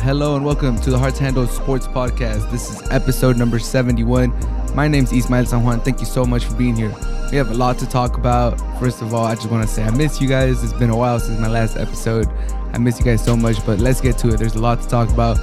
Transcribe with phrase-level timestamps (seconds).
[0.00, 2.50] Hello and welcome to the Hard to Handle Sports Podcast.
[2.52, 4.32] This is episode number 71.
[4.74, 5.80] My name is Ismael San Juan.
[5.80, 6.94] Thank you so much for being here.
[7.32, 8.58] We have a lot to talk about.
[8.78, 10.62] First of all, I just want to say I miss you guys.
[10.62, 12.28] It's been a while since my last episode.
[12.72, 14.38] I miss you guys so much, but let's get to it.
[14.38, 15.36] There's a lot to talk about.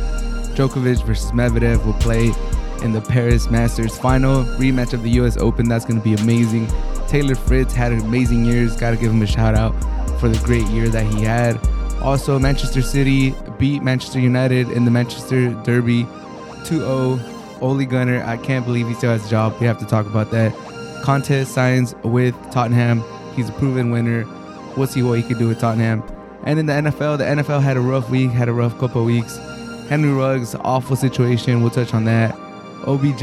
[0.55, 2.31] Djokovic versus Medvedev will play
[2.81, 5.67] in the Paris Masters final rematch of the US Open.
[5.67, 6.67] That's going to be amazing.
[7.09, 8.77] Taylor Fritz had an amazing years.
[8.77, 9.73] Got to give him a shout out
[10.19, 11.59] for the great year that he had.
[12.01, 16.05] Also, Manchester City beat Manchester United in the Manchester Derby
[16.66, 17.20] 2 0.
[17.61, 19.55] Ole Gunnar, I can't believe he still has a job.
[19.59, 20.53] We have to talk about that.
[21.03, 23.03] Conte signs with Tottenham.
[23.35, 24.25] He's a proven winner.
[24.75, 26.03] We'll see what he can do with Tottenham.
[26.44, 29.38] And in the NFL, the NFL had a rough week, had a rough couple weeks.
[29.89, 31.61] Henry Ruggs, awful situation.
[31.61, 32.35] We'll touch on that.
[32.85, 33.22] OBJ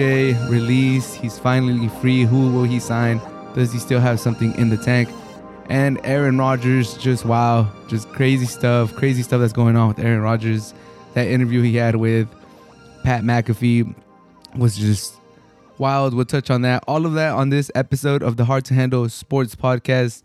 [0.51, 1.17] released.
[1.17, 2.23] He's finally free.
[2.23, 3.21] Who will he sign?
[3.55, 5.09] Does he still have something in the tank?
[5.69, 10.21] And Aaron Rodgers, just wow, just crazy stuff, crazy stuff that's going on with Aaron
[10.21, 10.75] Rodgers.
[11.15, 12.29] That interview he had with
[13.05, 13.95] Pat McAfee
[14.57, 15.15] was just
[15.79, 16.15] wild.
[16.15, 16.85] We'll touch on that.
[16.87, 20.23] All of that on this episode of the Hard to Handle Sports Podcast.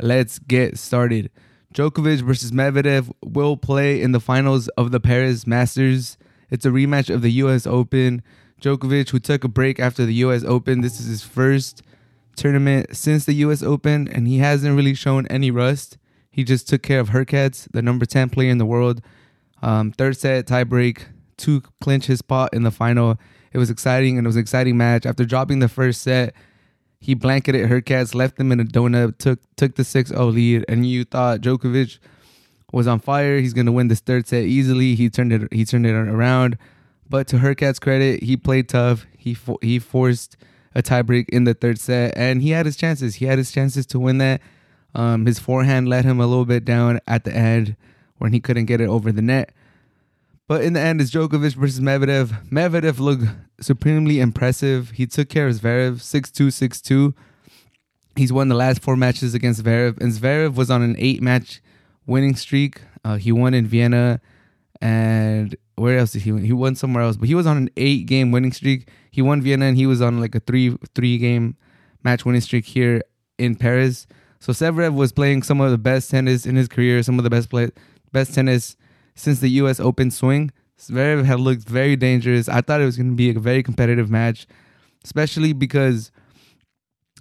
[0.00, 1.30] Let's get started.
[1.74, 6.18] Djokovic versus Medvedev will play in the finals of the Paris Masters.
[6.50, 8.22] It's a rematch of the US Open.
[8.60, 11.82] Djokovic, who took a break after the US Open, this is his first
[12.36, 15.98] tournament since the US Open, and he hasn't really shown any rust.
[16.30, 19.02] He just took care of Hurkacz, the number 10 player in the world.
[19.62, 21.02] Um, third set, tiebreak,
[21.38, 23.18] to clinch his spot in the final.
[23.52, 25.04] It was exciting, and it was an exciting match.
[25.04, 26.34] After dropping the first set,
[27.00, 31.04] he blanketed Hurkacz, left them in a donut, took took the 6-0 lead, and you
[31.04, 31.98] thought Djokovic
[32.72, 33.38] was on fire.
[33.38, 34.94] He's gonna win this third set easily.
[34.94, 36.56] He turned it he turned it around,
[37.08, 39.04] but to Hurkacz's credit, he played tough.
[39.18, 40.36] He fo- he forced
[40.74, 43.16] a tiebreak in the third set, and he had his chances.
[43.16, 44.40] He had his chances to win that.
[44.94, 47.76] Um, his forehand let him a little bit down at the end
[48.18, 49.52] when he couldn't get it over the net.
[50.48, 52.48] But in the end, it's Djokovic versus Medvedev.
[52.50, 53.24] Medvedev looked
[53.60, 54.90] supremely impressive.
[54.90, 57.14] He took care of Zverev 6 2 6 2.
[58.16, 61.62] He's won the last four matches against Zverev, and Zverev was on an eight match
[62.06, 62.82] winning streak.
[63.04, 64.20] Uh, he won in Vienna,
[64.80, 66.44] and where else did he win?
[66.44, 68.88] He won somewhere else, but he was on an eight game winning streak.
[69.10, 71.56] He won Vienna, and he was on like a three three game
[72.02, 73.02] match winning streak here
[73.38, 74.06] in Paris.
[74.40, 77.30] So Zverev was playing some of the best tennis in his career, some of the
[77.30, 77.70] best play,
[78.10, 78.76] best tennis
[79.14, 79.78] since the U.S.
[79.78, 80.50] Open swing.
[80.80, 82.48] Zverev had looked very dangerous.
[82.48, 84.46] I thought it was going to be a very competitive match,
[85.04, 86.10] especially because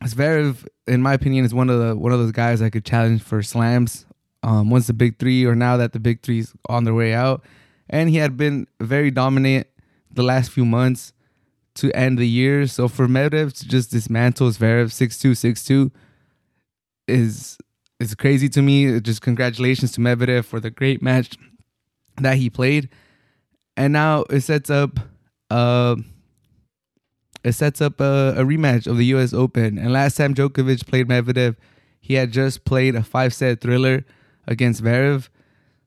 [0.03, 3.21] Zverev, in my opinion, is one of the one of those guys that could challenge
[3.21, 4.05] for slams
[4.43, 7.43] um, once the big three or now that the big three's on their way out.
[7.91, 9.67] And he had been very dominant
[10.09, 11.13] the last few months
[11.75, 12.65] to end the year.
[12.65, 15.91] So for Medvedev to just dismantle Zverev six two six two
[17.07, 17.57] is
[17.99, 18.99] is crazy to me.
[18.99, 21.37] Just congratulations to Medvedev for the great match
[22.17, 22.89] that he played,
[23.77, 24.99] and now it sets up
[25.49, 25.95] uh,
[27.43, 29.33] it sets up a, a rematch of the U.S.
[29.33, 29.77] Open.
[29.77, 31.55] And last time Djokovic played Medvedev,
[31.99, 34.05] he had just played a five set thriller
[34.47, 35.29] against Zverev,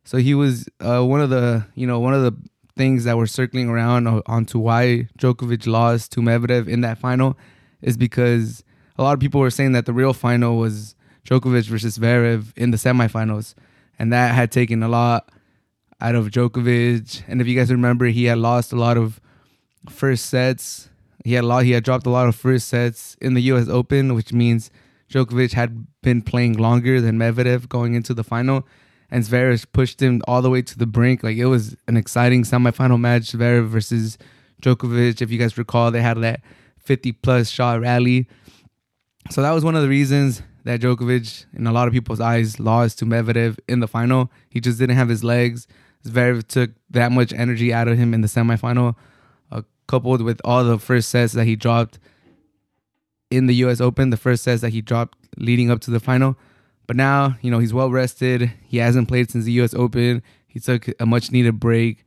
[0.05, 2.35] so he was uh, one of the you know one of the
[2.77, 7.39] things that were circling around onto why Djokovic lost to Medvedev in that final
[7.83, 8.65] is because
[8.99, 10.95] a lot of people were saying that the real final was
[11.25, 13.55] Djokovic versus Zverev in the semifinals,
[13.99, 15.31] and that had taken a lot
[16.01, 17.23] out of Djokovic.
[17.27, 19.21] And if you guys remember, he had lost a lot of
[19.89, 20.91] first sets.
[21.25, 21.65] He had lot.
[21.65, 23.69] He had dropped a lot of first sets in the U.S.
[23.69, 24.71] Open, which means
[25.11, 28.67] Djokovic had been playing longer than Medvedev going into the final,
[29.15, 31.23] and Zverev pushed him all the way to the brink.
[31.23, 34.19] Like it was an exciting semifinal match, Zverev versus
[34.61, 35.23] Djokovic.
[35.23, 36.41] If you guys recall, they had that
[36.79, 38.27] 50 plus shot rally.
[39.31, 42.59] So that was one of the reasons that Djokovic, in a lot of people's eyes,
[42.59, 44.33] lost to Medvedev in the final.
[44.49, 45.69] He just didn't have his legs.
[46.05, 48.97] Zverev took that much energy out of him in the semifinal,
[49.53, 52.01] uh, coupled with all the first sets that he dropped
[53.31, 53.81] in the U.S.
[53.81, 56.37] Open, the first sets that he dropped leading up to the final.
[56.87, 58.53] But now, you know, he's well rested.
[58.67, 59.75] He hasn't played since the U.S.
[59.75, 60.23] Open.
[60.47, 62.05] He took a much needed break.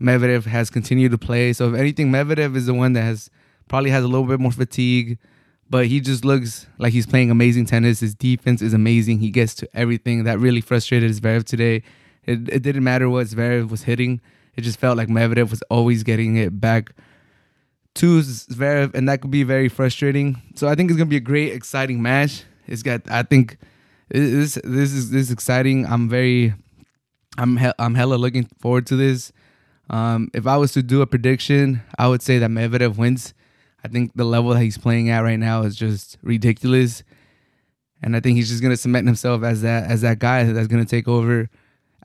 [0.00, 1.52] Medvedev has continued to play.
[1.52, 3.30] So if anything, Medvedev is the one that has
[3.68, 5.18] probably has a little bit more fatigue,
[5.70, 8.00] but he just looks like he's playing amazing tennis.
[8.00, 9.20] His defense is amazing.
[9.20, 10.24] He gets to everything.
[10.24, 11.82] That really frustrated Zverev today.
[12.24, 14.20] It, it didn't matter what Zverev was hitting.
[14.56, 16.92] It just felt like Medvedev was always getting it back
[17.94, 20.40] to Zverev, and that could be very frustrating.
[20.54, 22.44] So I think it's gonna be a great, exciting match.
[22.66, 23.58] It's got, I think,
[24.20, 25.86] this this is this is exciting.
[25.86, 26.54] I'm very,
[27.36, 29.32] I'm he, I'm hella looking forward to this.
[29.90, 33.34] Um, if I was to do a prediction, I would say that Medvedev wins.
[33.84, 37.02] I think the level that he's playing at right now is just ridiculous,
[38.02, 40.84] and I think he's just gonna cement himself as that as that guy that's gonna
[40.84, 41.50] take over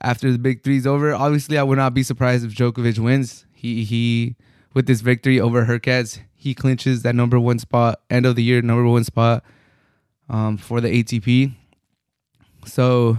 [0.00, 1.14] after the big three's over.
[1.14, 3.46] Obviously, I would not be surprised if Djokovic wins.
[3.54, 4.36] He he
[4.74, 8.62] with this victory over Hurkacz, he clinches that number one spot, end of the year
[8.62, 9.44] number one spot
[10.28, 11.54] um, for the ATP.
[12.64, 13.18] So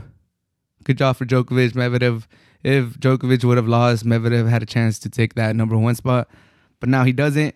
[0.84, 1.72] good job for Djokovic.
[1.72, 2.26] Medvedev,
[2.64, 6.28] if Djokovic would have lost, Medvedev had a chance to take that number one spot,
[6.80, 7.56] but now he doesn't.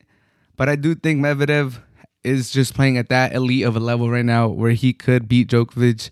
[0.57, 1.79] But I do think Medvedev
[2.23, 5.49] is just playing at that elite of a level right now where he could beat
[5.49, 6.09] Djokovic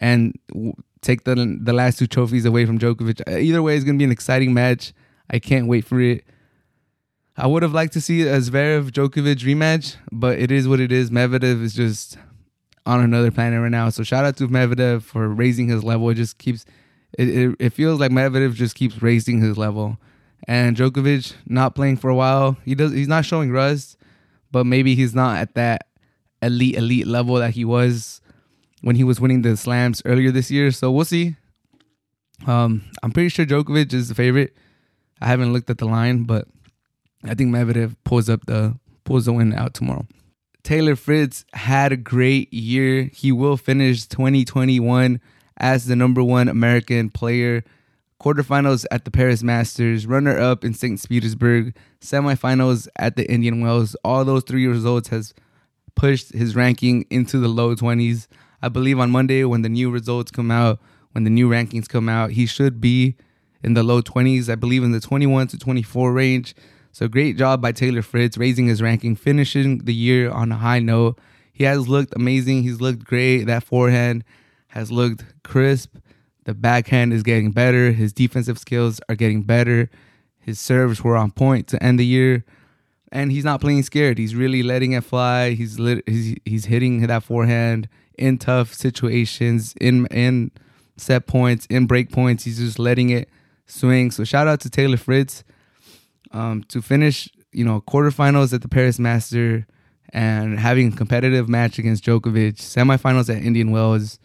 [0.00, 0.34] and
[1.02, 3.28] take the the last two trophies away from Djokovic.
[3.28, 4.92] Either way, it's gonna be an exciting match.
[5.30, 6.24] I can't wait for it.
[7.36, 10.92] I would have liked to see a Zverev Djokovic rematch, but it is what it
[10.92, 11.10] is.
[11.10, 12.18] Medvedev is just
[12.86, 13.88] on another planet right now.
[13.90, 16.08] So shout out to Medvedev for raising his level.
[16.10, 16.64] It just keeps
[17.18, 19.98] it, it, it feels like Medvedev just keeps raising his level.
[20.48, 22.56] And Djokovic not playing for a while.
[22.64, 23.96] He does he's not showing rust,
[24.50, 25.86] but maybe he's not at that
[26.42, 28.20] elite elite level that he was
[28.80, 30.70] when he was winning the slams earlier this year.
[30.72, 31.36] So we'll see.
[32.46, 34.56] Um, I'm pretty sure Djokovic is the favorite.
[35.20, 36.48] I haven't looked at the line, but
[37.22, 40.06] I think Medvedev pulls up the pulls the win out tomorrow.
[40.64, 43.10] Taylor Fritz had a great year.
[43.12, 45.20] He will finish 2021
[45.56, 47.64] as the number one American player.
[48.20, 51.08] Quarterfinals at the Paris Masters, runner up in St.
[51.08, 53.96] Petersburg, semifinals at the Indian Wells.
[54.04, 55.34] All those three results has
[55.96, 58.28] pushed his ranking into the low 20s.
[58.62, 60.78] I believe on Monday when the new results come out,
[61.10, 63.16] when the new rankings come out, he should be
[63.64, 64.48] in the low 20s.
[64.48, 66.54] I believe in the 21 to 24 range.
[66.94, 70.78] So great job by Taylor Fritz raising his ranking, finishing the year on a high
[70.78, 71.18] note.
[71.50, 72.64] He has looked amazing.
[72.64, 73.44] He's looked great.
[73.44, 74.24] That forehand
[74.68, 75.96] has looked crisp.
[76.44, 77.92] The backhand is getting better.
[77.92, 79.88] His defensive skills are getting better.
[80.38, 82.44] His serves were on point to end the year.
[83.10, 84.18] And he's not playing scared.
[84.18, 85.52] He's really letting it fly.
[85.52, 90.50] He's lit, he's, he's hitting that forehand in tough situations, in in
[90.98, 92.44] set points, in break points.
[92.44, 93.30] He's just letting it
[93.66, 94.10] swing.
[94.10, 95.42] So shout out to Taylor Fritz
[96.32, 99.66] um, to finish, you know, quarterfinals at the Paris Master
[100.12, 104.18] and having a competitive match against Djokovic, semifinals at Indian Wells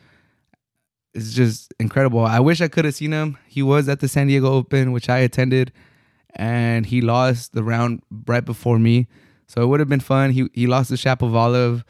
[1.13, 2.23] is just incredible.
[2.25, 3.37] I wish I could have seen him.
[3.47, 5.71] He was at the San Diego Open, which I attended,
[6.35, 9.07] and he lost the round right before me.
[9.47, 10.31] So it would have been fun.
[10.31, 11.83] He he lost to Shapovalov.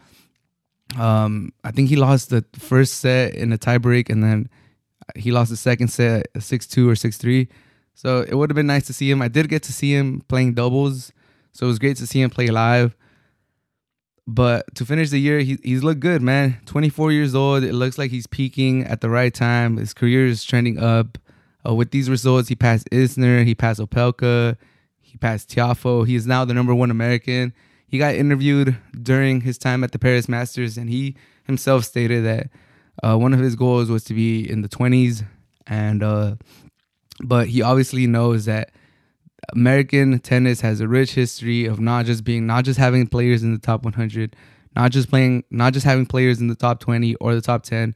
[0.98, 4.50] Um, I think he lost the first set in a tiebreak, and then
[5.16, 7.50] he lost the second set six two or six three.
[7.98, 9.24] So it would have been nice to see him.
[9.24, 11.12] I did get to see him playing doubles,
[11.52, 12.96] so it was great to see him play live.
[14.28, 16.60] But to finish the year, he, he's looked good, man.
[16.68, 17.64] 24 years old.
[17.64, 19.78] It looks like he's peaking at the right time.
[19.78, 21.18] His career is trending up.
[21.68, 24.58] Uh, with these results, he passed Isner, he passed Opelka,
[25.02, 26.06] he passed Tiafoe.
[26.06, 27.52] He is now the number one American.
[27.88, 31.16] He got interviewed during his time at the Paris Masters, and he
[31.46, 32.52] himself stated that
[33.02, 35.26] uh, one of his goals was to be in the 20s.
[35.66, 36.36] And uh,
[37.24, 38.72] but he obviously knows that
[39.54, 43.54] American tennis has a rich history of not just being not just having players in
[43.54, 44.36] the top 100,
[44.76, 47.96] not just playing not just having players in the top 20 or the top 10.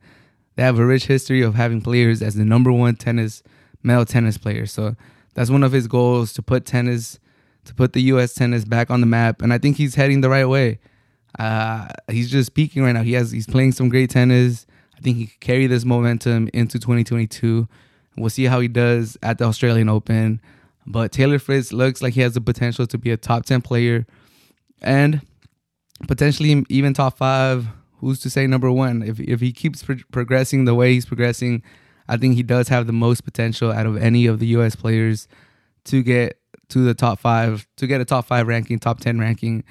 [0.56, 3.44] They have a rich history of having players as the number one tennis
[3.84, 4.66] male tennis player.
[4.66, 4.96] So
[5.34, 7.20] that's one of his goals to put tennis
[7.66, 8.34] to put the U.S.
[8.34, 10.80] tennis back on the map, and I think he's heading the right way.
[11.38, 13.04] Uh, he's just peaking right now.
[13.04, 14.66] He has he's playing some great tennis.
[14.98, 17.68] I think he could carry this momentum into 2022.
[18.18, 20.42] We'll see how he does at the Australian Open.
[20.86, 24.06] But Taylor Fritz looks like he has the potential to be a top 10 player
[24.82, 25.22] and
[26.08, 27.68] potentially even top five.
[28.00, 29.04] Who's to say number one?
[29.04, 31.62] If, if he keeps pro- progressing the way he's progressing,
[32.08, 34.76] I think he does have the most potential out of any of the U.S.
[34.76, 35.28] players
[35.86, 36.40] to get
[36.70, 39.64] to the top five, to get a top five ranking, top 10 ranking.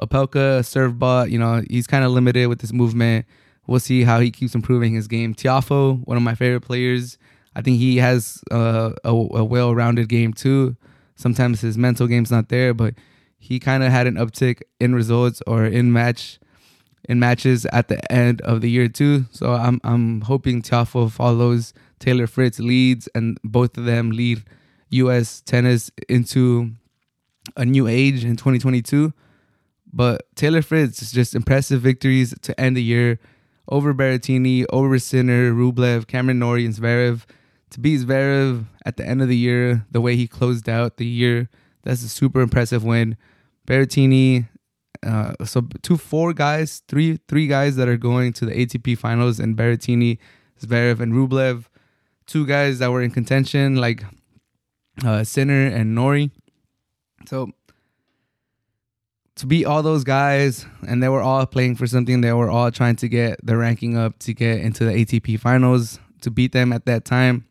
[0.00, 3.26] Opelka, serve bot, you know, he's kind of limited with his movement.
[3.66, 5.34] We'll see how he keeps improving his game.
[5.34, 7.18] Tiafoe, one of my favorite players,
[7.54, 10.76] I think he has a, a well-rounded game too.
[11.16, 12.94] Sometimes his mental game's not there, but
[13.38, 16.38] he kind of had an uptick in results or in match
[17.08, 19.26] in matches at the end of the year too.
[19.32, 24.44] So I'm I'm hoping Tiafoe follows Taylor Fritz leads and both of them lead
[24.90, 26.70] US tennis into
[27.56, 29.12] a new age in 2022.
[29.92, 33.18] But Taylor Fritz is just impressive victories to end the year
[33.68, 37.24] over Berrettini, over Sinner, Rublev, Cameron Norrie, and Zverev
[37.72, 41.06] to beat Zverev at the end of the year, the way he closed out the
[41.06, 41.48] year,
[41.82, 43.16] that's a super impressive win.
[43.66, 44.48] Berrettini,
[45.04, 49.40] uh, so two, four guys, three, three guys that are going to the ATP finals,
[49.40, 50.18] and Berrettini,
[50.60, 51.64] Zverev, and Rublev,
[52.26, 54.04] two guys that were in contention, like
[55.04, 56.30] uh, Sinner and Norrie.
[57.26, 57.52] So
[59.36, 62.20] to beat all those guys, and they were all playing for something.
[62.20, 65.98] They were all trying to get the ranking up to get into the ATP finals.
[66.20, 67.46] To beat them at that time,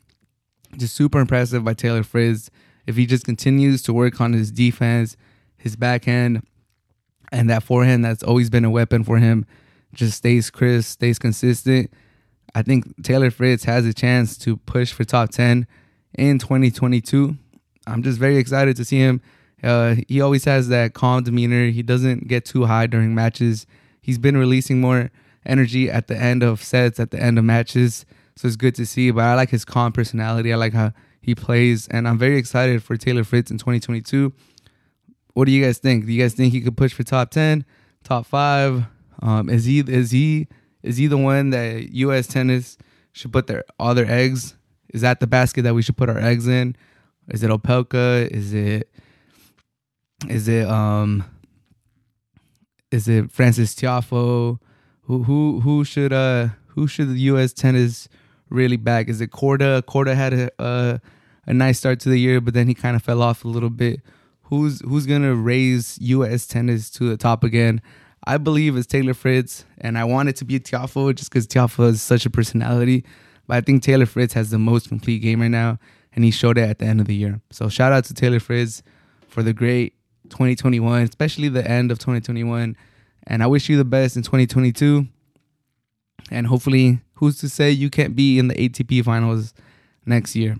[0.78, 2.50] just super impressive by Taylor Fritz.
[2.88, 5.16] If he just continues to work on his defense,
[5.58, 6.46] his backhand,
[7.32, 9.46] and that forehand that's always been a weapon for him,
[9.94, 11.92] just stays crisp, stays consistent.
[12.54, 15.68] I think Taylor Fritz has a chance to push for top 10
[16.18, 17.38] in 2022.
[17.88, 19.22] I'm just very excited to see him.
[19.63, 21.68] Uh, he always has that calm demeanor.
[21.68, 23.66] He doesn't get too high during matches.
[24.01, 25.12] He's been releasing more
[25.46, 28.06] energy at the end of sets, at the end of matches.
[28.41, 29.12] So it's good to see.
[29.12, 30.51] But I like his calm personality.
[30.51, 31.88] I like how he plays.
[31.89, 34.33] And I'm very excited for Taylor Fritz in 2022.
[35.36, 36.07] What do you guys think?
[36.07, 37.63] Do you guys think he could push for top 10,
[38.03, 38.86] top five?
[39.21, 40.48] Um, is he is he
[40.81, 42.25] is he the one that U.S.
[42.25, 42.79] tennis
[43.12, 44.55] should put their all their eggs?
[44.91, 46.75] Is that the basket that we should put our eggs in?
[47.27, 48.27] Is it Opelka?
[48.27, 48.89] Is it
[50.27, 51.25] is it um
[52.89, 54.57] is it Francis Tiafoe?
[55.03, 57.53] Who who who should uh who should the U.S.
[57.53, 58.10] tennis
[58.51, 59.10] really back?
[59.10, 59.81] Is it Korda?
[59.84, 61.01] Korda had a a,
[61.48, 63.70] a nice start to the year, but then he kind of fell off a little
[63.70, 64.01] bit.
[64.43, 66.46] Who's who's gonna raise U.S.
[66.46, 67.81] tennis to the top again?
[68.27, 71.89] I believe it's Taylor Fritz, and I want it to be Tiafoe just because Tiafoe
[71.89, 73.03] is such a personality.
[73.48, 75.79] But I think Taylor Fritz has the most complete game right now,
[76.13, 77.41] and he showed it at the end of the year.
[77.50, 78.84] So shout out to Taylor Fritz
[79.27, 79.96] for the great
[80.29, 82.75] 2021, especially the end of 2021.
[83.27, 85.08] And I wish you the best in 2022.
[86.29, 89.54] And hopefully, who's to say you can't be in the ATP finals
[90.08, 90.58] next year?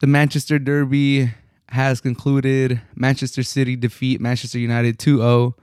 [0.00, 1.34] The Manchester Derby
[1.70, 2.80] has concluded.
[2.94, 5.56] Manchester City defeat Manchester United 2 0.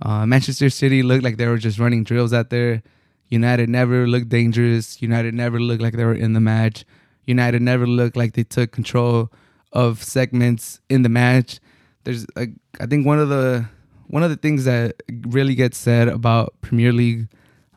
[0.00, 2.84] Uh, Manchester City looked like they were just running drills out there.
[3.28, 5.02] United never looked dangerous.
[5.02, 6.84] United never looked like they were in the match.
[7.26, 9.32] United never looked like they took control
[9.72, 11.58] of segments in the match.
[12.04, 13.68] There's like I think one of the
[14.06, 17.26] one of the things that really gets said about Premier League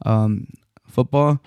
[0.06, 0.48] um,
[0.88, 1.42] football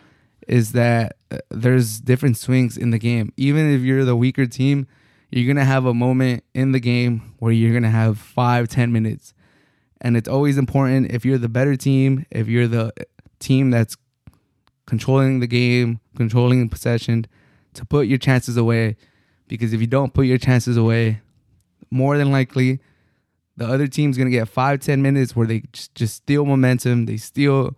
[0.46, 3.32] is that uh, there's different swings in the game.
[3.36, 4.86] Even if you're the weaker team,
[5.30, 9.34] you're gonna have a moment in the game where you're gonna have five, ten minutes.
[10.00, 12.92] And it's always important if you're the better team, if you're the
[13.38, 13.96] team that's
[14.86, 17.26] controlling the game, controlling possession,
[17.74, 18.96] to put your chances away
[19.48, 21.20] because if you don't put your chances away,
[21.90, 22.80] more than likely
[23.56, 25.62] the other team's gonna get five ten minutes where they
[25.94, 27.76] just steal momentum, they steal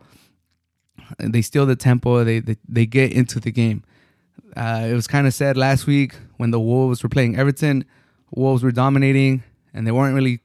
[1.19, 3.85] they steal the tempo, they they, they get into the game.
[4.57, 7.85] Uh, it was kind of sad last week when the Wolves were playing Everton.
[8.31, 10.41] Wolves were dominating and they weren't really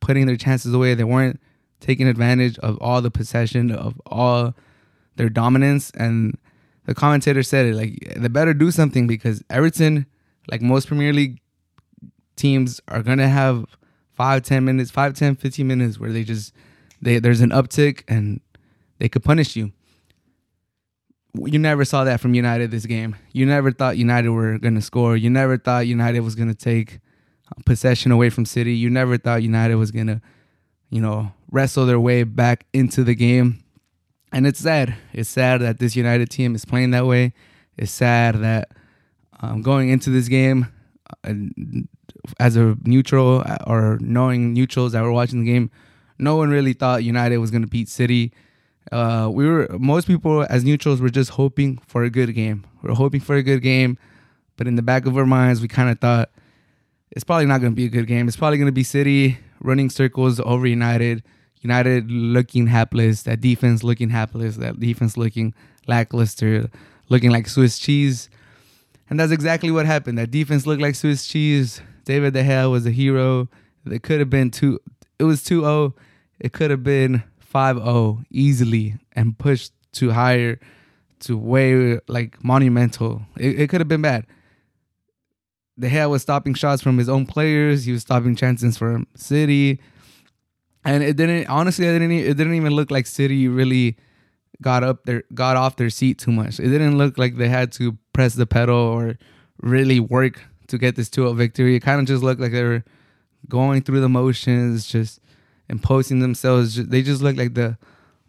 [0.00, 0.94] putting their chances away.
[0.94, 1.40] They weren't
[1.80, 4.54] taking advantage of all the possession of all
[5.16, 5.90] their dominance.
[5.92, 6.38] And
[6.84, 10.06] the commentator said it like they better do something because Everton
[10.50, 11.40] like most Premier League
[12.36, 13.64] teams are gonna have
[14.14, 16.52] five, ten minutes, five, ten, fifteen minutes where they just
[17.00, 18.40] they there's an uptick and
[18.98, 19.72] they could punish you.
[21.44, 23.16] You never saw that from United this game.
[23.32, 25.16] You never thought United were gonna score.
[25.16, 27.00] You never thought United was gonna take
[27.64, 28.74] possession away from City.
[28.74, 30.20] You never thought United was gonna,
[30.90, 33.62] you know, wrestle their way back into the game.
[34.32, 34.94] And it's sad.
[35.12, 37.32] It's sad that this United team is playing that way.
[37.76, 38.70] It's sad that
[39.40, 40.68] um, going into this game
[41.24, 41.32] uh,
[42.40, 45.70] as a neutral uh, or knowing neutrals that were watching the game,
[46.18, 48.32] no one really thought United was going to beat City.
[48.92, 52.64] Uh, we were most people as neutrals were just hoping for a good game.
[52.82, 53.98] We are hoping for a good game,
[54.56, 56.30] but in the back of our minds, we kind of thought
[57.10, 58.28] it's probably not going to be a good game.
[58.28, 61.22] It's probably going to be City running circles over United.
[61.62, 63.22] United looking hapless.
[63.24, 64.56] That defense looking hapless.
[64.56, 65.54] That defense looking
[65.86, 66.70] lackluster,
[67.08, 68.28] looking like Swiss cheese.
[69.08, 70.18] And that's exactly what happened.
[70.18, 71.80] That defense looked like Swiss cheese.
[72.04, 73.48] David De Gea was a hero.
[73.84, 74.80] It could have been two.
[75.18, 75.94] It was 2-0.
[76.38, 77.22] It could have been
[77.56, 80.60] 5-0 easily and pushed to higher,
[81.20, 83.22] to way like monumental.
[83.38, 84.26] It, it could have been bad.
[85.78, 87.84] De Gea was stopping shots from his own players.
[87.84, 89.80] He was stopping chances from City,
[90.84, 91.46] and it didn't.
[91.48, 92.12] Honestly, it didn't.
[92.12, 93.96] It didn't even look like City really
[94.60, 96.60] got up there, got off their seat too much.
[96.60, 99.18] It didn't look like they had to press the pedal or
[99.62, 101.76] really work to get this 2-0 victory.
[101.76, 102.84] It kind of just looked like they were
[103.48, 105.20] going through the motions, just
[105.68, 106.76] imposing themselves.
[106.76, 107.78] They just looked like the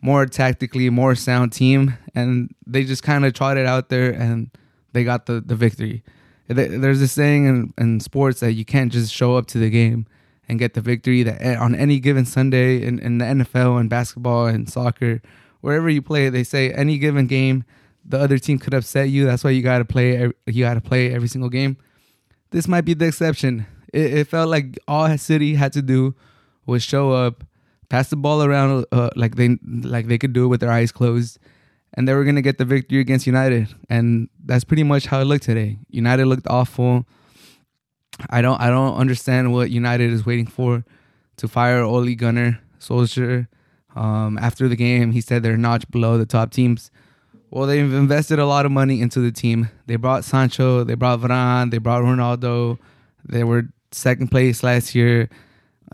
[0.01, 4.49] more tactically, more sound team, and they just kind of trotted out there and
[4.93, 6.03] they got the, the victory.
[6.47, 10.05] There's this saying in, in sports that you can't just show up to the game
[10.47, 11.23] and get the victory.
[11.23, 15.21] That eh, on any given Sunday in, in the NFL and basketball and soccer,
[15.61, 17.65] wherever you play, they say any given game,
[18.05, 19.25] the other team could upset you.
[19.25, 20.31] That's why you got to play.
[20.45, 21.77] You got to play every single game.
[22.51, 23.65] This might be the exception.
[23.93, 26.15] It, it, felt like all City had to do
[26.67, 27.43] was show up,
[27.89, 30.91] pass the ball around uh, like they like they could do it with their eyes
[30.91, 31.39] closed,
[31.95, 35.25] and they were gonna get the victory against United, and that's pretty much how it
[35.25, 35.79] looked today.
[35.89, 37.07] United looked awful.
[38.29, 40.83] I don't I don't understand what United is waiting for
[41.37, 43.47] to fire Ole Gunnar Solskjaer.
[43.95, 46.91] Um, after the game, he said they're notch below the top teams.
[47.49, 49.69] Well, they've invested a lot of money into the team.
[49.87, 52.77] They brought Sancho, they brought Varane, they brought Ronaldo.
[53.25, 55.29] They were second place last year.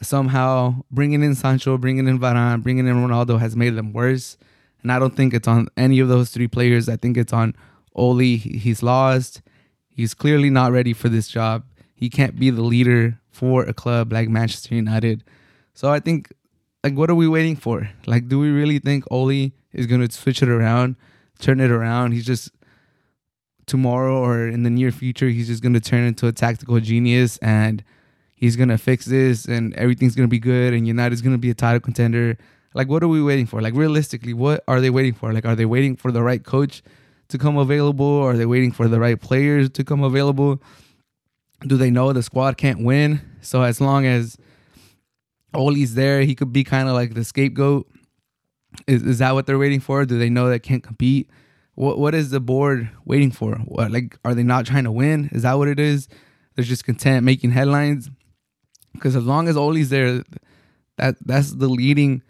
[0.01, 4.38] Somehow, bringing in Sancho, bringing in Varane, bringing in Ronaldo has made them worse.
[4.81, 6.89] And I don't think it's on any of those three players.
[6.89, 7.55] I think it's on
[7.95, 8.17] Ole.
[8.17, 9.41] He's lost.
[9.88, 11.63] He's clearly not ready for this job.
[11.93, 15.23] He can't be the leader for a club like Manchester United.
[15.73, 16.33] So I think,
[16.83, 17.89] like, what are we waiting for?
[18.07, 20.95] Like, do we really think Ole is going to switch it around?
[21.43, 22.13] turn it around.
[22.13, 22.51] He's just
[23.65, 27.83] tomorrow or in the near future, he's just gonna turn into a tactical genius and
[28.43, 31.79] he's gonna fix this and everything's gonna be good and United's gonna be a title
[31.79, 32.38] contender.
[32.73, 33.62] Like, what are we waiting for?
[33.62, 35.31] Like, realistically, what are they waiting for?
[35.31, 36.83] Like, are they waiting for the right coach
[37.29, 38.19] to come available?
[38.19, 40.62] Are they waiting for the right players to come available?
[41.65, 43.21] Do they know the squad can't win?
[43.39, 44.35] So as long as
[45.53, 47.88] Ole's there, he could be kind of like the scapegoat
[48.88, 50.03] is is that what they're waiting for?
[50.03, 51.29] Do they know they can't compete?
[51.75, 53.55] What what is the board waiting for?
[53.59, 55.29] What like are they not trying to win?
[55.31, 56.09] Is that what it is?
[56.55, 58.09] They're just content making headlines.
[58.93, 60.23] Because as long as Ole's there,
[60.97, 62.21] that that's the leading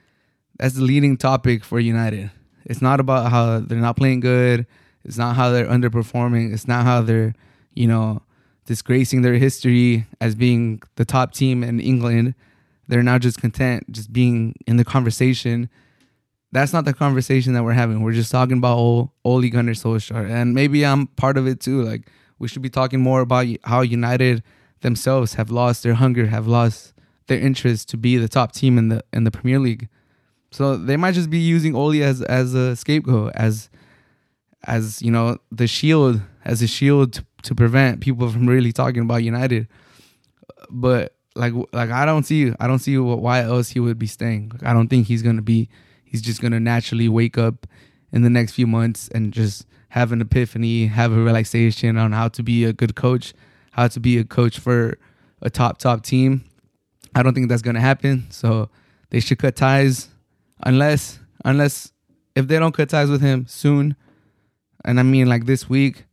[0.58, 2.32] that's the leading topic for United.
[2.65, 4.65] It's not about how they're not playing good.
[5.03, 6.53] It's not how they're underperforming.
[6.53, 7.34] It's not how they're,
[7.74, 8.22] you know,
[8.65, 12.36] disgracing their history as being the top team in England.
[12.88, 15.70] They're now just content just being in the conversation
[16.53, 18.03] that's not the conversation that we're having.
[18.03, 21.82] We're just talking about old Ole Gunnar Solskjaer, and maybe I'm part of it too.
[21.82, 24.43] Like we should be talking more about how United
[24.84, 26.94] themselves have lost their hunger, have lost
[27.28, 29.90] their interest to be the top team in the in the Premier League.
[30.52, 33.70] So they might just be using Ole as as a scapegoat, as
[34.66, 39.02] as you know the shield, as a shield to, to prevent people from really talking
[39.02, 39.68] about United.
[40.70, 44.52] But like like I don't see I don't see why else he would be staying.
[44.54, 45.69] Like, I don't think he's gonna be
[46.04, 47.65] he's just gonna naturally wake up
[48.12, 52.28] in the next few months and just have an epiphany, have a relaxation on how
[52.28, 53.34] to be a good coach,
[53.73, 54.97] how to be a coach for
[55.41, 56.43] a top top team.
[57.13, 58.25] I don't think that's gonna happen.
[58.29, 58.69] So
[59.09, 60.09] they should cut ties
[60.63, 61.91] unless unless
[62.36, 63.95] if they don't cut ties with him soon,
[64.86, 66.05] and I mean like this week,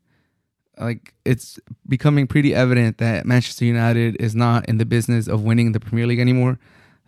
[0.78, 5.72] like it's becoming pretty evident that Manchester United is not in the business of winning
[5.72, 6.58] the Premier League anymore.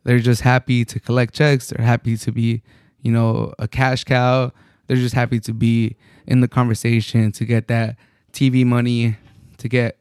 [0.04, 1.68] They're just happy to collect checks.
[1.68, 2.62] They're happy to be
[3.02, 4.52] you know, a cash cow.
[4.86, 7.96] They're just happy to be in the conversation, to get that
[8.32, 9.16] TV money,
[9.58, 9.98] to get,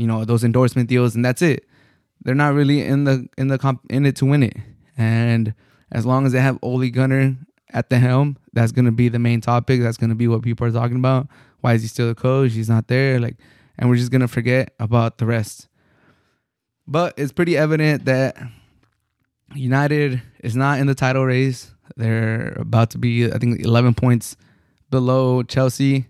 [0.00, 1.66] you know, those endorsement deals, and that's it.
[2.22, 4.56] They're not really in the in the comp in it to win it.
[4.96, 5.54] And
[5.92, 7.36] as long as they have Ole Gunnar
[7.70, 9.82] at the helm, that's gonna be the main topic.
[9.82, 11.28] That's gonna be what people are talking about.
[11.60, 12.52] Why is he still a coach?
[12.52, 13.20] He's not there.
[13.20, 13.36] Like,
[13.78, 15.68] and we're just gonna forget about the rest.
[16.86, 18.38] But it's pretty evident that
[19.54, 21.72] United is not in the title race.
[21.96, 24.36] They're about to be, I think, 11 points
[24.90, 26.06] below Chelsea,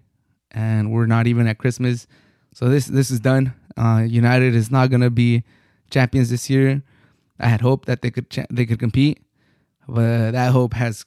[0.53, 2.07] and we're not even at Christmas.
[2.55, 3.55] So this this is done.
[3.77, 5.45] Uh, United is not gonna be
[5.91, 6.83] champions this year.
[7.39, 9.23] I had hoped that they could cha- they could compete,
[9.89, 11.05] but that hope has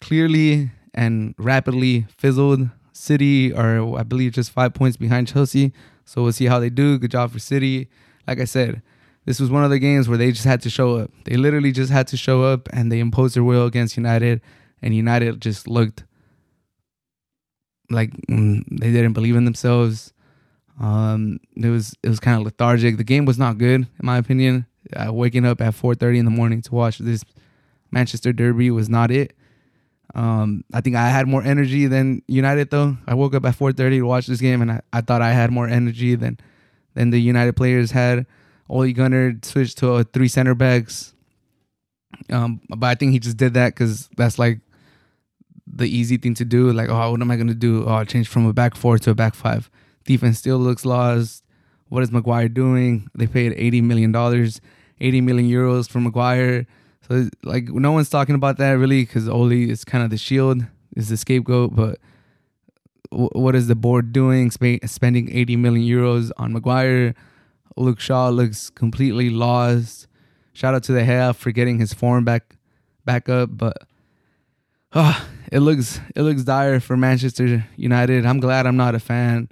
[0.00, 2.68] clearly and rapidly fizzled.
[2.92, 5.72] City are, I believe, just five points behind Chelsea.
[6.04, 6.98] So we'll see how they do.
[6.98, 7.88] Good job for City.
[8.26, 8.82] Like I said,
[9.26, 11.10] this was one of the games where they just had to show up.
[11.24, 14.40] They literally just had to show up and they imposed their will against United,
[14.80, 16.04] and United just looked
[17.90, 20.12] like mm, they didn't believe in themselves.
[20.80, 22.96] Um, it was it was kind of lethargic.
[22.96, 24.66] The game was not good, in my opinion.
[24.94, 27.24] Uh, waking up at 4:30 in the morning to watch this
[27.90, 29.34] Manchester Derby was not it.
[30.14, 32.96] Um, I think I had more energy than United though.
[33.06, 35.50] I woke up at 4:30 to watch this game, and I, I thought I had
[35.50, 36.38] more energy than
[36.94, 38.26] than the United players had.
[38.68, 41.14] Ole Gunnar switched to a three center backs.
[42.30, 44.60] Um, but I think he just did that because that's like
[45.66, 46.72] the easy thing to do.
[46.72, 47.84] Like, oh, what am I gonna do?
[47.86, 49.70] Oh, change from a back four to a back five.
[50.06, 51.44] Defense still looks lost.
[51.88, 53.08] What is Maguire doing?
[53.14, 54.60] They paid eighty million dollars,
[55.00, 56.66] eighty million euros for Maguire.
[57.06, 60.64] So like, no one's talking about that really because Ole is kind of the shield,
[60.96, 61.74] is the scapegoat.
[61.76, 61.98] But
[63.10, 64.50] what is the board doing?
[64.50, 67.14] spending eighty million euros on Maguire
[67.76, 70.06] Luke Shaw looks completely lost.
[70.54, 72.56] Shout out to the half for getting his form back
[73.04, 73.76] back up, but
[74.92, 75.20] uh,
[75.52, 78.24] it looks it looks dire for Manchester United.
[78.24, 79.50] I'm glad I'm not a fan.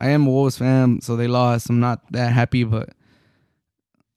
[0.00, 1.70] I am a Wolves fan, so they lost.
[1.70, 2.90] I'm not that happy, but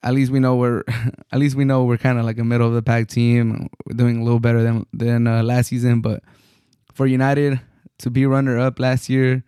[0.02, 0.84] at least we know we're
[1.32, 3.68] at least we know we're kind of like a middle of the pack team.
[3.86, 6.22] We're doing a little better than than uh, last season, but
[6.94, 7.60] for United
[7.98, 9.44] to be runner up last year,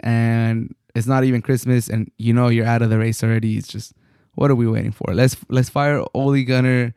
[0.00, 3.56] and it's not even Christmas, and you know you're out of the race already.
[3.56, 3.92] It's just
[4.34, 5.14] what are we waiting for?
[5.14, 6.94] Let's let's fire Ole Gunnar,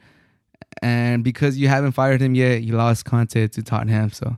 [0.82, 4.12] and because you haven't fired him yet, you lost Conte to Tottenham.
[4.12, 4.38] So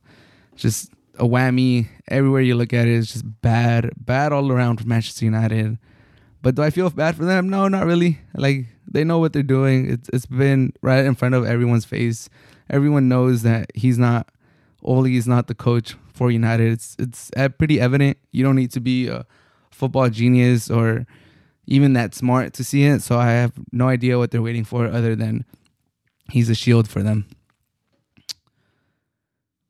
[0.56, 4.88] just a whammy everywhere you look at it is just bad, bad all around for
[4.88, 5.78] Manchester United.
[6.42, 7.50] But do I feel bad for them?
[7.50, 8.20] No, not really.
[8.36, 9.90] Like they know what they're doing.
[9.90, 12.30] It's it's been right in front of everyone's face.
[12.70, 14.30] Everyone knows that he's not
[14.84, 16.72] Ole is not the coach for United.
[16.72, 18.18] It's it's pretty evident.
[18.32, 19.26] You don't need to be a
[19.72, 21.06] football genius or
[21.66, 23.02] even that smart to see it.
[23.02, 25.46] So I have no idea what they're waiting for other than
[26.32, 27.28] he's a shield for them.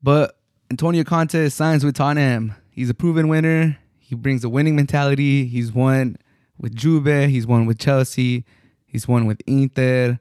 [0.02, 0.37] But
[0.70, 2.54] Antonio Conte signs with Tottenham.
[2.70, 3.78] He's a proven winner.
[3.98, 5.46] He brings a winning mentality.
[5.46, 6.16] He's won
[6.58, 7.30] with Juve.
[7.30, 8.44] He's won with Chelsea.
[8.86, 10.18] He's won with Inter.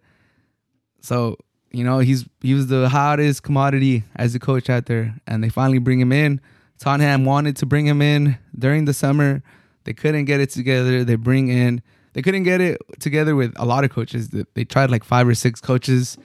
[1.02, 1.38] So
[1.72, 5.50] you know he's he was the hottest commodity as a coach out there, and they
[5.50, 6.40] finally bring him in.
[6.80, 9.44] Tottenham wanted to bring him in during the summer.
[9.84, 11.04] They couldn't get it together.
[11.04, 11.82] They bring in.
[12.14, 14.30] They couldn't get it together with a lot of coaches.
[14.30, 16.18] They tried like five or six coaches,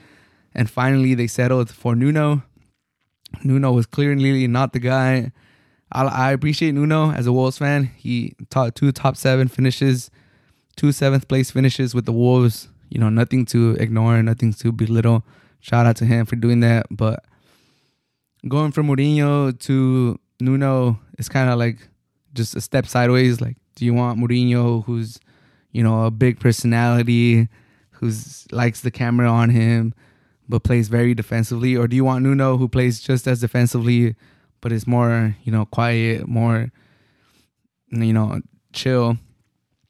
[0.54, 2.44] and finally they settled for Nuno.
[3.44, 5.32] Nuno was clearly not the guy.
[5.90, 7.90] I, I appreciate Nuno as a Wolves fan.
[7.96, 10.10] He taught two top seven finishes,
[10.76, 12.68] two seventh place finishes with the Wolves.
[12.88, 15.24] You know, nothing to ignore, nothing to belittle.
[15.60, 16.86] Shout out to him for doing that.
[16.90, 17.24] But
[18.48, 21.88] going from Mourinho to Nuno is kind of like
[22.34, 23.40] just a step sideways.
[23.40, 25.18] Like, do you want Mourinho, who's
[25.70, 27.48] you know a big personality,
[27.92, 29.94] who's likes the camera on him,
[30.52, 34.14] but plays very defensively, or do you want Nuno, who plays just as defensively,
[34.60, 36.70] but is more you know quiet, more
[37.90, 38.38] you know
[38.74, 39.16] chill,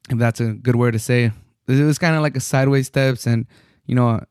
[0.09, 1.33] if that's a good word to say.
[1.67, 3.45] It was kind of like a sideways steps, and
[3.85, 4.21] you know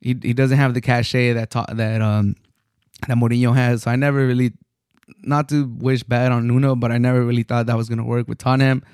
[0.00, 2.36] he he doesn't have the cachet that ta- that um
[3.08, 3.82] that Mourinho has.
[3.82, 4.52] So I never really
[5.24, 8.28] not to wish bad on Nuno, but I never really thought that was gonna work
[8.28, 8.84] with Tottenham,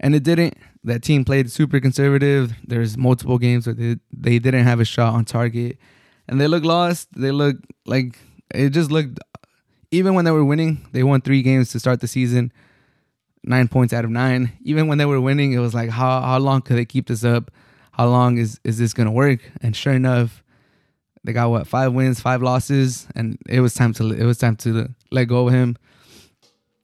[0.00, 0.54] and it didn't.
[0.84, 2.52] That team played super conservative.
[2.62, 5.78] There's multiple games where they they didn't have a shot on target,
[6.28, 7.08] and they looked lost.
[7.16, 8.18] They looked like
[8.54, 9.18] it just looked.
[9.90, 12.52] Even when they were winning, they won three games to start the season,
[13.44, 14.52] nine points out of nine.
[14.62, 17.24] Even when they were winning, it was like how how long could they keep this
[17.24, 17.50] up?
[17.92, 19.40] How long is is this gonna work?
[19.62, 20.42] And sure enough,
[21.22, 24.56] they got what five wins, five losses, and it was time to it was time
[24.56, 25.76] to let go of him.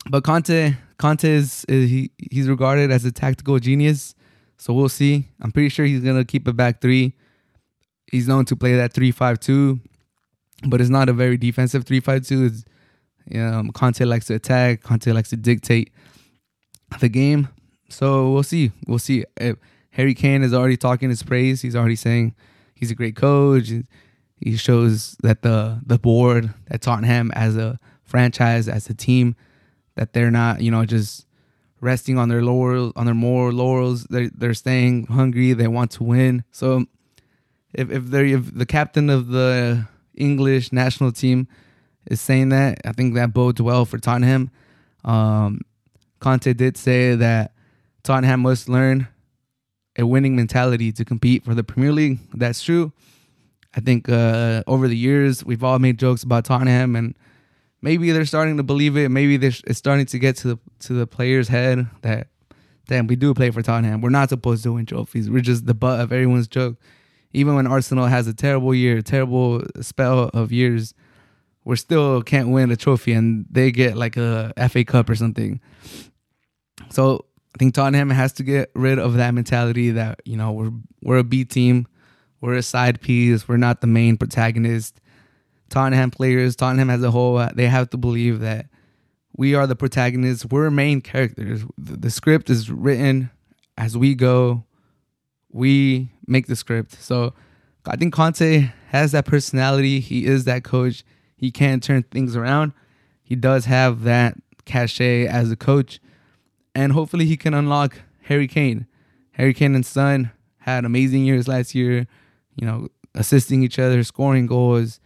[0.08, 4.14] But Conte, Conte is, is he he's regarded as a tactical genius,
[4.56, 5.28] so we'll see.
[5.40, 7.14] I'm pretty sure he's gonna keep it back three.
[8.10, 9.80] He's known to play that three five two,
[10.66, 12.46] but it's not a very defensive three five two.
[12.46, 12.64] It's
[13.26, 14.82] you know, Conte likes to attack.
[14.82, 15.92] Conte likes to dictate
[16.98, 17.48] the game.
[17.88, 18.72] So we'll see.
[18.86, 19.24] We'll see.
[19.92, 21.62] Harry Kane is already talking his praise.
[21.62, 22.34] He's already saying
[22.74, 23.70] he's a great coach.
[24.38, 29.36] He shows that the the board, that Tottenham as a franchise, as a team,
[29.96, 31.26] that they're not, you know, just
[31.80, 34.04] resting on their laurels, on their more laurels.
[34.04, 35.52] They're they're staying hungry.
[35.52, 36.44] They want to win.
[36.50, 36.86] So
[37.72, 41.48] if if they're if the captain of the English national team
[42.06, 44.50] is saying that, I think that bodes well for Tottenham.
[45.04, 45.60] Um,
[46.18, 47.52] Conte did say that
[48.02, 49.08] Tottenham must learn
[49.98, 52.18] a winning mentality to compete for the Premier League.
[52.34, 52.92] That's true.
[53.74, 57.16] I think uh, over the years we've all made jokes about Tottenham, and
[57.82, 59.10] maybe they're starting to believe it.
[59.10, 62.28] Maybe it's starting to get to the to the players' head that
[62.86, 64.00] damn we do play for Tottenham.
[64.00, 65.30] We're not supposed to win trophies.
[65.30, 66.76] We're just the butt of everyone's joke.
[67.32, 70.94] Even when Arsenal has a terrible year, terrible spell of years,
[71.64, 75.60] we still can't win a trophy, and they get like a FA Cup or something.
[76.88, 80.72] So I think Tottenham has to get rid of that mentality that you know we're
[81.02, 81.86] we're a B team
[82.40, 83.46] we're a side piece.
[83.48, 85.00] We're not the main protagonist.
[85.68, 88.66] Tottenham players, Tottenham as a whole, uh, they have to believe that
[89.36, 90.44] we are the protagonists.
[90.44, 91.64] We're main characters.
[91.78, 93.30] The script is written
[93.78, 94.64] as we go.
[95.52, 96.92] We make the script.
[97.00, 97.34] So
[97.86, 100.00] I think Conte has that personality.
[100.00, 101.04] He is that coach.
[101.36, 102.72] He can turn things around.
[103.22, 106.00] He does have that cachet as a coach.
[106.74, 108.86] And hopefully he can unlock Harry Kane.
[109.32, 112.06] Harry Kane and Son had amazing years last year
[112.60, 115.00] you know, assisting each other, scoring goals.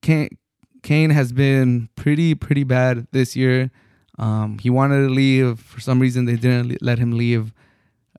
[0.00, 0.38] Kane,
[0.82, 3.70] Kane has been pretty, pretty bad this year.
[4.18, 5.58] Um, he wanted to leave.
[5.58, 7.52] For some reason, they didn't let him leave.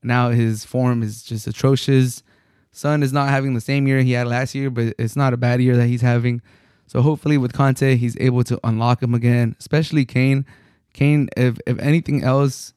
[0.04, 2.24] Now his form is just atrocious.
[2.72, 5.38] Son is not having the same year he had last year, but it's not a
[5.38, 6.42] bad year that he's having.
[6.88, 10.46] So hopefully with Conte, he's able to unlock him again, especially Kane.
[10.94, 12.74] Kane, if if anything else,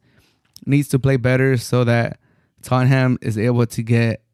[0.66, 2.18] needs to play better so that
[2.62, 4.24] Tottenham is able to get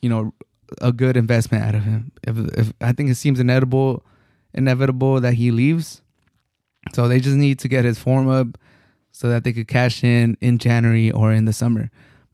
[0.00, 0.32] you know,
[0.80, 2.12] a good investment out of him.
[2.26, 4.04] If, if I think it seems inevitable,
[4.54, 6.02] inevitable that he leaves.
[6.94, 8.58] So they just need to get his form up
[9.12, 11.90] so that they could cash in in January or in the summer.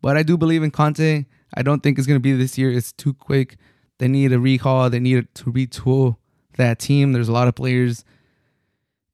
[0.06, 1.24] But I do believe in Conte.
[1.52, 2.70] I don't think it's going to be this year.
[2.70, 3.56] It's too quick.
[3.98, 4.88] They need a recall.
[4.88, 6.18] They need to retool
[6.56, 7.10] that team.
[7.10, 8.04] There's a lot of players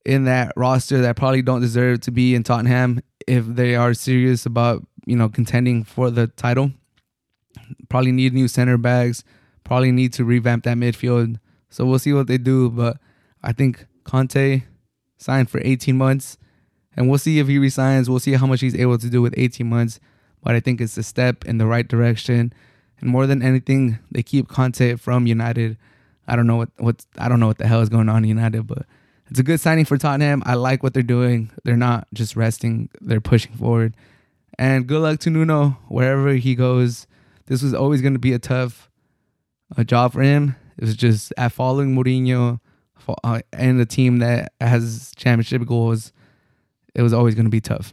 [0.04, 4.44] in that roster that probably don't deserve to be in Tottenham if they are serious
[4.44, 6.72] about, you know, contending for the title.
[7.88, 9.24] Probably need new center backs.
[9.64, 11.38] Probably need to revamp that midfield.
[11.70, 12.68] So we'll see what they do.
[12.68, 12.98] But
[13.42, 14.64] I think Conte
[15.16, 16.36] signed for 18 months.
[16.94, 18.10] And we'll see if he resigns.
[18.10, 19.98] We'll see how much he's able to do with 18 months.
[20.42, 22.52] But I think it's a step in the right direction.
[23.00, 25.76] And more than anything, they keep Conte from United.
[26.26, 28.28] I don't know what what I don't know what the hell is going on in
[28.28, 28.86] United, but
[29.28, 30.42] it's a good signing for Tottenham.
[30.46, 31.50] I like what they're doing.
[31.64, 33.94] They're not just resting; they're pushing forward.
[34.58, 37.06] And good luck to Nuno wherever he goes.
[37.46, 38.90] This was always going to be a tough
[39.76, 40.56] a job for him.
[40.76, 42.60] It was just at following Mourinho
[43.24, 46.12] uh, and a team that has championship goals.
[46.94, 47.92] It was always going to be tough.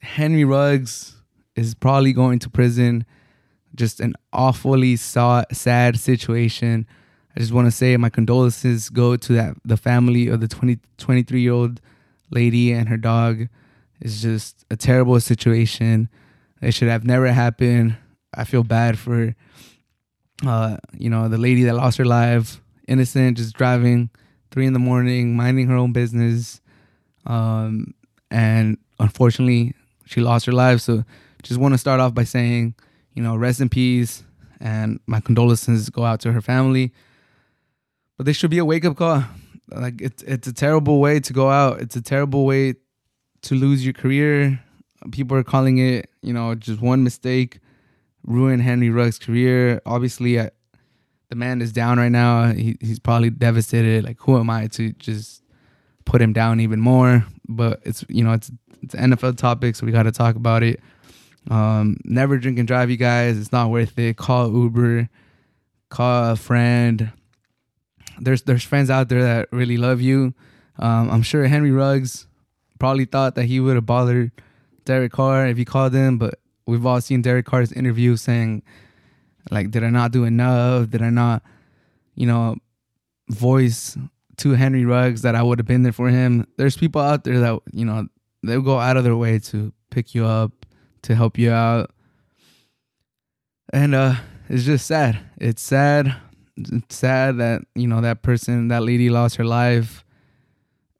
[0.00, 1.19] Henry Ruggs
[1.56, 3.04] is probably going to prison.
[3.74, 6.86] Just an awfully sad situation.
[7.36, 10.78] I just want to say my condolences go to that the family of the 20,
[10.98, 11.80] 23 year old
[12.30, 13.48] lady and her dog.
[14.00, 16.08] It's just a terrible situation.
[16.60, 17.96] It should have never happened.
[18.34, 19.34] I feel bad for
[20.46, 24.10] uh, you know, the lady that lost her life, innocent, just driving
[24.50, 26.60] three in the morning, minding her own business.
[27.26, 27.94] Um,
[28.30, 29.74] and unfortunately,
[30.06, 30.80] she lost her life.
[30.80, 31.04] So
[31.42, 32.74] just want to start off by saying,
[33.14, 34.22] you know, rest in peace
[34.60, 36.92] and my condolences go out to her family.
[38.16, 39.24] But this should be a wake up call.
[39.68, 41.80] Like it's it's a terrible way to go out.
[41.80, 42.74] It's a terrible way
[43.42, 44.62] to lose your career.
[45.12, 47.60] People are calling it, you know, just one mistake
[48.24, 49.80] ruin Henry Ruggs' career.
[49.86, 50.50] Obviously, I,
[51.28, 52.52] the man is down right now.
[52.52, 54.04] He, he's probably devastated.
[54.04, 55.42] Like, who am I to just
[56.04, 57.24] put him down even more?
[57.48, 58.50] But it's you know it's
[58.82, 60.80] it's NFL topic, so we got to talk about it.
[61.50, 63.38] Um, never drink and drive, you guys.
[63.38, 64.16] It's not worth it.
[64.16, 65.08] Call Uber,
[65.90, 67.12] call a friend.
[68.20, 70.32] There's there's friends out there that really love you.
[70.78, 72.26] Um, I'm sure Henry Ruggs
[72.78, 74.30] probably thought that he would have bothered
[74.84, 78.62] Derek Carr if he called him, but we've all seen Derek Carr's interview saying,
[79.50, 80.90] like, did I not do enough?
[80.90, 81.42] Did I not,
[82.14, 82.56] you know,
[83.28, 83.98] voice
[84.38, 86.46] to Henry Ruggs that I would have been there for him?
[86.56, 88.06] There's people out there that, you know,
[88.42, 90.59] they'll go out of their way to pick you up,
[91.02, 91.90] to help you out.
[93.72, 94.14] And uh
[94.50, 95.18] it's just sad.
[95.38, 96.16] It's sad.
[96.56, 100.04] It's sad that, you know, that person, that lady lost her life.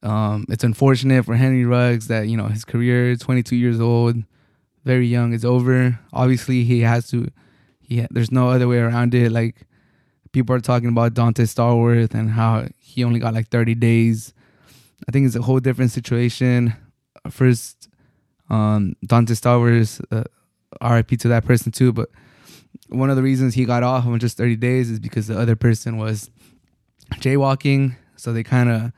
[0.05, 4.23] Um, it's unfortunate for Henry Ruggs that, you know, his career, 22 years old,
[4.85, 5.99] very young is over.
[6.13, 7.29] Obviously, he has to.
[7.81, 9.33] He there's no other way around it.
[9.33, 9.67] Like
[10.33, 14.33] people are talking about Donté Stallworth and how he only got like 30 days.
[15.09, 16.75] I think it's a whole different situation.
[17.29, 17.90] First,
[18.51, 20.25] um, Donté Stallworth, uh,
[20.87, 21.93] RIP to that person too.
[21.93, 22.11] But
[22.89, 25.57] one of the reasons he got off on just 30 days is because the other
[25.57, 26.31] person was
[27.15, 27.97] jaywalking.
[28.17, 28.93] So they kind of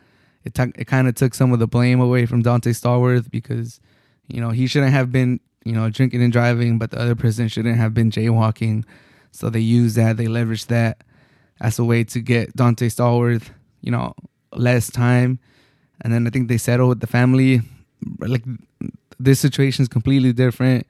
[0.45, 3.81] it, t- it kind of took some of the blame away from Donté Stallworth because
[4.27, 7.49] you know he shouldn't have been you know, drinking and driving, but the other person
[7.49, 8.85] shouldn't have been jaywalking.
[9.31, 11.03] So they use that, they leverage that
[11.61, 14.15] as a way to get Donté Stallworth, you know,
[14.53, 15.39] less time.
[16.01, 17.61] And then I think they settled with the family.
[18.19, 18.43] Like
[19.25, 20.87] this situation is completely different.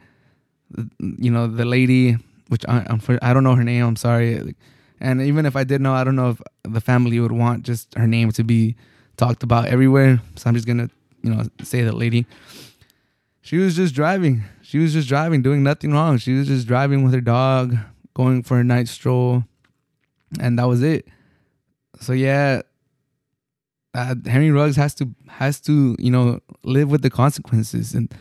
[0.98, 2.16] You know, the lady,
[2.48, 3.84] which I, I'm, I don't know her name.
[3.84, 4.54] I'm sorry.
[5.00, 7.94] And even if I did know, I don't know if the family would want just
[7.94, 8.76] her name to be
[9.16, 10.20] talked about everywhere.
[10.36, 10.88] So I'm just gonna,
[11.22, 12.26] you know, say the lady.
[13.42, 14.44] She was just driving.
[14.62, 16.16] She was just driving, doing nothing wrong.
[16.18, 17.76] She was just driving with her dog,
[18.14, 19.44] going for a night stroll,
[20.40, 21.06] and that was it.
[22.00, 22.62] So yeah,
[23.94, 28.12] uh, Henry Ruggs has to has to you know live with the consequences, and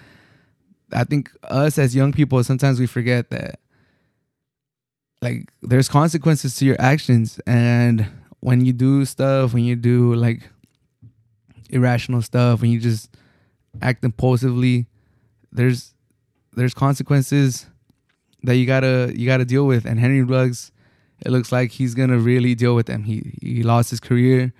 [0.92, 3.60] I think us as young people sometimes we forget that
[5.22, 8.08] like there's consequences to your actions, and
[8.42, 10.50] when you do stuff, when you do like
[11.70, 13.10] irrational stuff, when you just
[13.82, 14.88] act impulsively,
[15.52, 15.94] there's
[16.54, 17.68] there's consequences
[18.44, 19.86] that you gotta you gotta deal with.
[19.86, 20.72] And Henry Ruggs,
[21.26, 23.04] it looks like he's gonna really deal with them.
[23.04, 24.54] He he lost his career.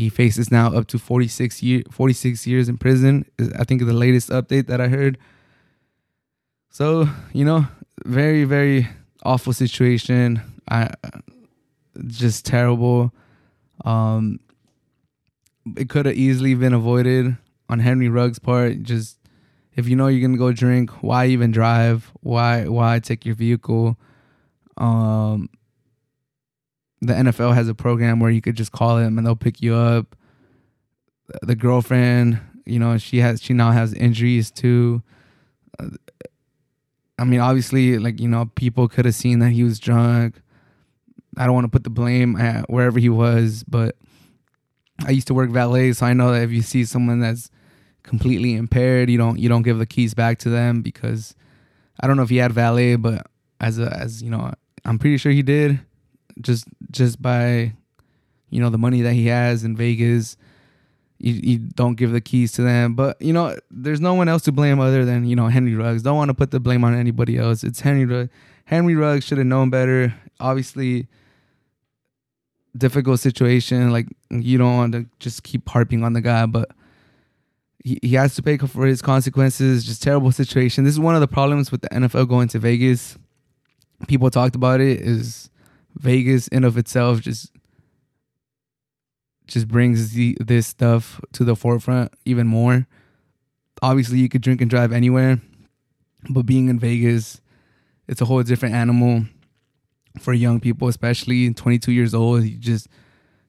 [0.00, 3.26] He faces now up to 46 year 46 years in prison.
[3.58, 5.18] I think the latest update that I heard.
[6.70, 7.66] So you know,
[8.06, 8.88] very very
[9.24, 10.40] awful situation.
[10.70, 10.94] I
[12.06, 13.12] just terrible.
[13.84, 14.40] Um,
[15.76, 17.36] it could have easily been avoided
[17.68, 18.82] on Henry Ruggs' part.
[18.82, 19.18] Just
[19.74, 22.10] if you know you're gonna go drink, why even drive?
[22.20, 23.98] Why why take your vehicle?
[24.78, 25.50] Um,
[27.00, 29.74] the NFL has a program where you could just call them and they'll pick you
[29.74, 30.16] up.
[31.42, 35.02] The girlfriend, you know, she has she now has injuries too.
[37.18, 40.40] I mean, obviously, like you know, people could have seen that he was drunk.
[41.36, 43.96] I don't want to put the blame at wherever he was, but
[45.06, 47.50] I used to work valet, so I know that if you see someone that's
[48.02, 51.34] completely impaired, you don't you don't give the keys back to them because
[52.00, 53.26] I don't know if he had valet, but
[53.60, 54.52] as a as you know,
[54.84, 55.80] I'm pretty sure he did
[56.40, 57.72] just just by
[58.50, 60.36] you know the money that he has in Vegas.
[61.22, 64.42] You, you don't give the keys to them, but you know there's no one else
[64.42, 66.02] to blame other than you know Henry Ruggs.
[66.02, 67.62] Don't want to put the blame on anybody else.
[67.62, 68.30] It's Henry Ruggs.
[68.64, 70.14] Henry Ruggs should have known better.
[70.38, 71.08] Obviously,
[72.76, 73.90] difficult situation.
[73.90, 76.70] Like you don't want to just keep harping on the guy, but
[77.84, 79.84] he, he has to pay for his consequences.
[79.84, 80.84] Just terrible situation.
[80.84, 83.18] This is one of the problems with the NFL going to Vegas.
[84.06, 85.00] People talked about it.
[85.00, 85.50] Is
[85.96, 87.52] Vegas in of itself just
[89.46, 92.86] just brings the, this stuff to the forefront even more.
[93.82, 95.40] Obviously, you could drink and drive anywhere,
[96.28, 97.40] but being in Vegas,
[98.06, 99.24] it's a whole different animal
[100.20, 102.44] for young people, especially 22 years old.
[102.44, 102.88] You just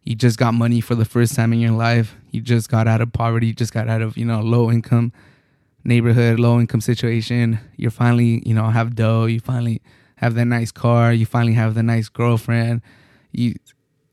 [0.04, 2.16] you just got money for the first time in your life.
[2.32, 3.48] You just got out of poverty.
[3.48, 5.14] You just got out of you know low income
[5.84, 7.60] neighborhood, low income situation.
[7.76, 9.26] You're finally you know have dough.
[9.26, 9.82] You finally
[10.22, 11.12] have that nice car.
[11.12, 12.82] You finally have the nice girlfriend.
[13.32, 13.56] You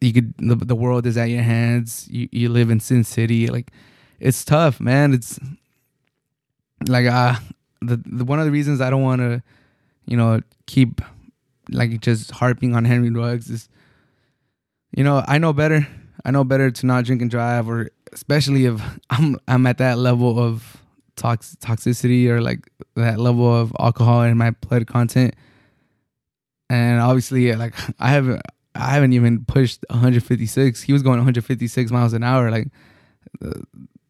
[0.00, 2.08] you could the, the world is at your hands.
[2.10, 3.46] You you live in Sin City.
[3.48, 3.70] Like
[4.18, 5.12] it's tough, man.
[5.12, 5.38] It's
[6.86, 7.36] like uh
[7.82, 9.42] the, the one of the reasons I don't want to
[10.06, 11.02] you know keep
[11.70, 13.68] like just harping on Henry Ruggs is
[14.96, 15.86] you know I know better.
[16.24, 19.98] I know better to not drink and drive, or especially if I'm I'm at that
[19.98, 20.78] level of
[21.16, 25.34] tox toxicity or like that level of alcohol in my blood content
[26.70, 28.42] and obviously like I haven't
[28.74, 30.82] I haven't even pushed 156.
[30.82, 32.50] He was going 156 miles an hour.
[32.50, 32.68] Like
[33.44, 33.60] uh,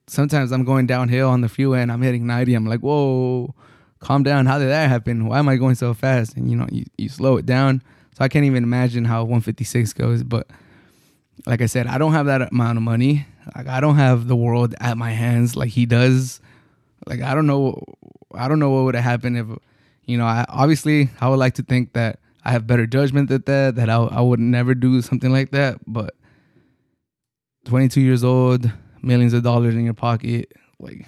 [0.07, 2.55] sometimes I'm going downhill on the freeway and I'm hitting 90.
[2.55, 3.55] I'm like, whoa,
[4.01, 4.47] calm down.
[4.47, 5.27] How did that happen?
[5.27, 6.37] Why am I going so fast?
[6.37, 7.83] And you know, you, you slow it down.
[8.17, 10.23] So I can't even imagine how 156 goes.
[10.23, 10.49] But
[11.47, 13.27] like I said, I don't have that amount of money.
[13.57, 16.41] Like I don't have the world at my hands like he does.
[17.07, 17.83] Like I don't know.
[18.35, 19.47] I don't know what would have happened if,
[20.05, 22.19] you know, I, obviously I would like to think that
[22.49, 23.75] I have better judgment than that.
[23.75, 25.81] That I I would never do something like that.
[25.87, 26.15] But
[27.67, 31.07] 22 years old, millions of dollars in your pocket, like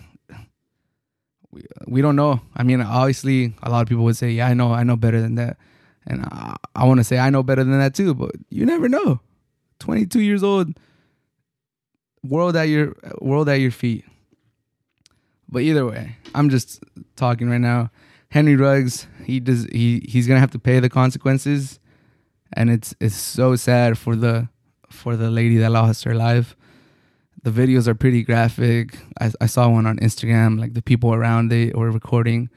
[1.50, 2.42] we we don't know.
[2.54, 5.22] I mean, obviously, a lot of people would say, "Yeah, I know, I know better
[5.22, 5.56] than that,"
[6.06, 8.12] and I, I want to say I know better than that too.
[8.12, 9.20] But you never know.
[9.78, 10.78] 22 years old,
[12.22, 14.04] world at your world at your feet.
[15.48, 16.84] But either way, I'm just
[17.16, 17.90] talking right now.
[18.30, 21.80] Henry Ruggs, he does he he's gonna have to pay the consequences,
[22.52, 24.48] and it's it's so sad for the
[24.88, 26.56] for the lady that lost her life.
[27.42, 28.98] The videos are pretty graphic.
[29.20, 30.60] I, I saw one on Instagram.
[30.60, 32.50] Like the people around it were recording.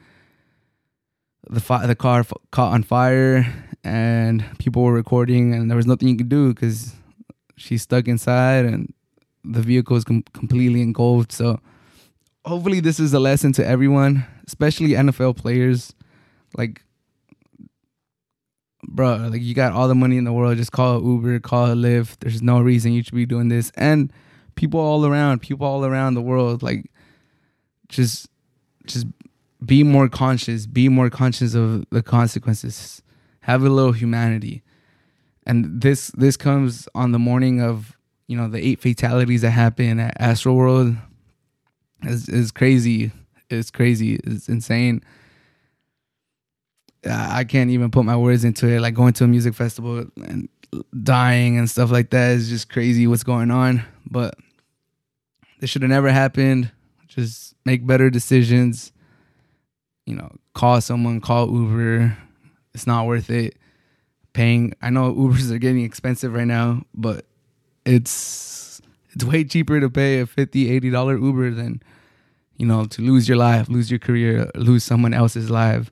[1.48, 3.46] The fi- the car f- caught on fire,
[3.82, 6.94] and people were recording, and there was nothing you could do because
[7.56, 8.92] she's stuck inside, and
[9.42, 11.32] the vehicle is com- completely engulfed.
[11.32, 11.60] So
[12.44, 15.94] hopefully this is a lesson to everyone, especially NFL players.
[16.56, 16.82] Like,
[18.82, 20.56] bro, like you got all the money in the world.
[20.56, 22.18] Just call Uber, call a Lyft.
[22.20, 23.72] There's no reason you should be doing this.
[23.76, 24.12] And
[24.54, 26.90] people all around, people all around the world, like,
[27.88, 28.28] just,
[28.86, 29.06] just
[29.64, 30.66] be more conscious.
[30.66, 33.02] Be more conscious of the consequences.
[33.40, 34.62] Have a little humanity.
[35.46, 40.00] And this this comes on the morning of you know the eight fatalities that happened
[40.00, 40.98] at Astroworld
[42.06, 43.12] is is crazy.
[43.50, 44.20] It's crazy.
[44.24, 45.02] It's insane.
[47.08, 48.80] I can't even put my words into it.
[48.80, 50.48] Like going to a music festival and
[51.02, 53.06] dying and stuff like that is just crazy.
[53.06, 53.84] What's going on?
[54.10, 54.36] But
[55.60, 56.70] this should have never happened.
[57.06, 58.92] Just make better decisions.
[60.06, 62.16] You know, call someone, call Uber.
[62.74, 63.56] It's not worth it.
[64.32, 64.74] Paying.
[64.82, 67.24] I know Ubers are getting expensive right now, but
[67.86, 68.80] it's
[69.12, 71.82] it's way cheaper to pay a 50 80 dollar Uber than
[72.56, 75.90] you know, to lose your life, lose your career, lose someone else's life.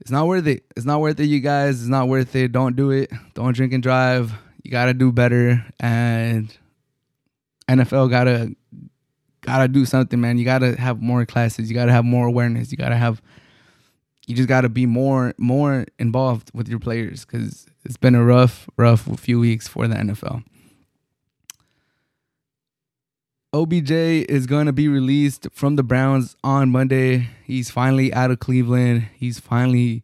[0.00, 0.64] It's not worth it.
[0.76, 1.80] It's not worth it, you guys.
[1.80, 2.52] It's not worth it.
[2.52, 3.10] Don't do it.
[3.34, 4.32] Don't drink and drive.
[4.62, 5.64] You gotta do better.
[5.80, 6.56] And
[7.68, 8.54] NFL gotta
[9.40, 10.38] gotta do something, man.
[10.38, 11.68] You gotta have more classes.
[11.68, 12.70] You gotta have more awareness.
[12.70, 13.20] You gotta have.
[14.26, 18.68] You just gotta be more more involved with your players because it's been a rough
[18.76, 20.44] rough few weeks for the NFL.
[23.54, 27.28] OBJ is going to be released from the Browns on Monday.
[27.44, 29.08] He's finally out of Cleveland.
[29.16, 30.02] He's finally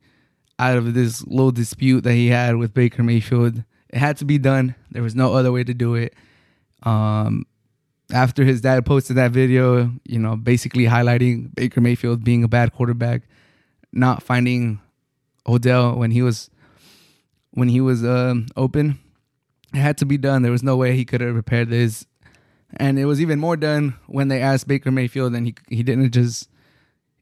[0.58, 4.38] out of this little dispute that he had with Baker Mayfield It had to be
[4.38, 4.74] done.
[4.90, 6.14] There was no other way to do it.
[6.84, 7.44] Um,
[8.10, 12.72] after his dad posted that video, you know, basically highlighting Baker Mayfield being a bad
[12.72, 13.22] quarterback,
[13.92, 14.80] not finding
[15.46, 16.48] Odell when he was
[17.50, 18.98] when he was um, open,
[19.74, 20.42] it had to be done.
[20.42, 22.06] There was no way he could have repaired this,
[22.76, 26.12] and it was even more done when they asked Baker Mayfield, and he he didn't
[26.12, 26.48] just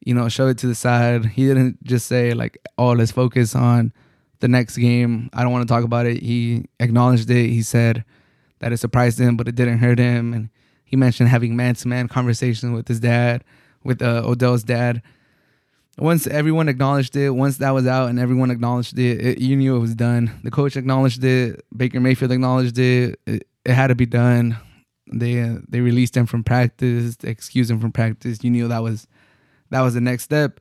[0.05, 1.25] you know show it to the side.
[1.25, 3.93] He didn't just say like, "Oh, let's focus on
[4.39, 6.21] the next game." I don't want to talk about it.
[6.21, 7.49] He acknowledged it.
[7.49, 8.03] He said
[8.59, 10.49] that it surprised him, but it didn't hurt him, and
[10.83, 13.43] he mentioned having man to man conversations with his dad,
[13.83, 15.01] with uh, Odell's dad.
[15.99, 19.75] Once everyone acknowledged it, once that was out and everyone acknowledged it, it you knew
[19.75, 20.39] it was done.
[20.43, 21.63] The coach acknowledged it.
[21.75, 23.19] Baker Mayfield acknowledged it.
[23.27, 24.57] It, it had to be done.
[25.11, 28.43] They they released him from practice, excused him from practice.
[28.43, 29.07] You knew that was
[29.69, 30.59] that was the next step.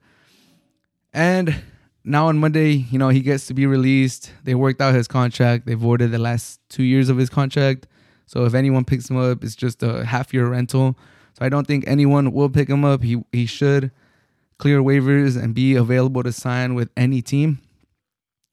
[1.13, 1.63] And
[2.05, 4.33] now on Monday, you know, he gets to be released.
[4.45, 5.67] They worked out his contract.
[5.67, 7.87] They voided the last two years of his contract.
[8.27, 10.99] So if anyone picks him up, it's just a half year rental.
[11.39, 13.03] So I don't think anyone will pick him up.
[13.03, 13.93] He he should
[14.59, 17.59] clear waivers and be available to sign with any team.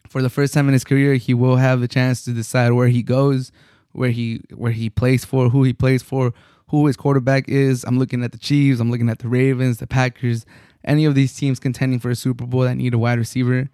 [0.08, 2.88] For the first time in his career, he will have the chance to decide where
[2.88, 3.52] he goes,
[3.92, 6.34] where he where he plays for, who he plays for,
[6.68, 7.84] who his quarterback is.
[7.84, 10.46] I'm looking at the Chiefs, I'm looking at the Ravens, the Packers,
[10.84, 13.70] any of these teams contending for a Super Bowl that need a wide receiver.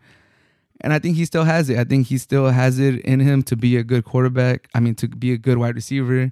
[0.81, 1.77] And I think he still has it.
[1.77, 4.67] I think he still has it in him to be a good quarterback.
[4.75, 6.31] I mean, to be a good wide receiver.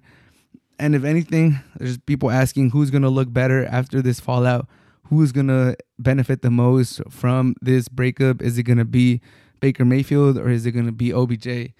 [0.80, 4.68] And if anything, there's people asking who's going to look better after this fallout.
[5.08, 8.42] Who's going to benefit the most from this breakup?
[8.42, 9.22] Is it going to be
[9.60, 11.74] Baker Mayfield or is it going to be OBJ?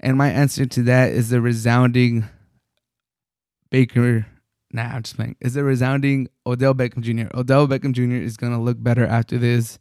[0.00, 2.24] And my answer to that is the resounding
[3.70, 4.26] Baker.
[4.72, 5.36] Nah, I'm just playing.
[5.40, 7.36] Is a resounding Odell Beckham Jr.
[7.36, 8.22] Odell Beckham Jr.
[8.22, 9.78] is going to look better after this.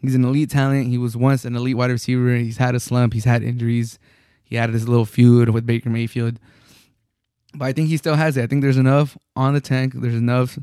[0.00, 0.88] He's an elite talent.
[0.88, 2.36] He was once an elite wide receiver.
[2.36, 3.14] He's had a slump.
[3.14, 3.98] He's had injuries.
[4.44, 6.38] He had this little feud with Baker Mayfield.
[7.54, 8.42] But I think he still has it.
[8.42, 9.94] I think there's enough on the tank.
[9.96, 10.58] There's enough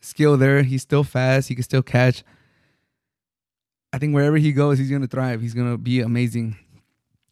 [0.00, 0.62] skill there.
[0.62, 1.48] He's still fast.
[1.48, 2.24] He can still catch.
[3.92, 5.40] I think wherever he goes, he's gonna thrive.
[5.40, 6.56] He's gonna be amazing.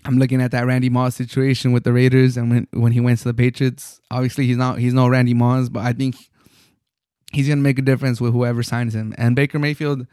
[0.05, 3.19] I'm looking at that Randy Moss situation with the Raiders, and when when he went
[3.21, 6.17] to the Patriots, obviously he's not he's no Randy Moss, but I think
[7.33, 9.15] he's gonna make a difference with whoever signs him.
[9.17, 10.07] And Baker Mayfield,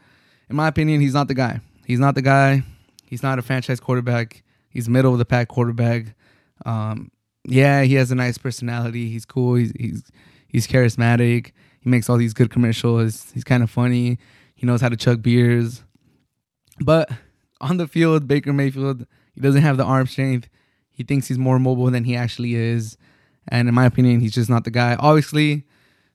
[0.48, 1.60] in my opinion, he's not the guy.
[1.86, 2.62] He's not the guy.
[3.06, 4.42] He's not a franchise quarterback.
[4.70, 6.14] He's middle of the pack quarterback.
[6.64, 7.10] Um,
[7.44, 9.10] yeah, he has a nice personality.
[9.10, 9.56] He's cool.
[9.56, 10.02] He's he's
[10.48, 11.52] he's charismatic.
[11.80, 13.30] He makes all these good commercials.
[13.32, 14.18] He's kind of funny.
[14.54, 15.82] He knows how to chug beers.
[16.80, 17.10] But
[17.60, 20.48] on the field, Baker Mayfield, he doesn't have the arm strength.
[20.90, 22.96] He thinks he's more mobile than he actually is.
[23.48, 24.94] And in my opinion, he's just not the guy.
[24.96, 25.64] Obviously,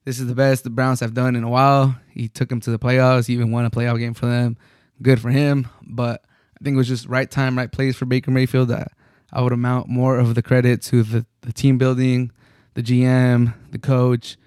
[0.06, 1.96] this is the best the Browns have done in a while.
[2.10, 3.28] He took him to the playoffs.
[3.28, 4.58] He even won a playoff game for them.
[5.02, 5.68] Good for him.
[5.82, 6.24] But
[6.60, 8.70] I think it was just right time, right place for Baker Mayfield.
[8.70, 8.92] That
[9.34, 12.32] I would amount more of the credit to the, the team building,
[12.76, 14.38] the GM, the coach.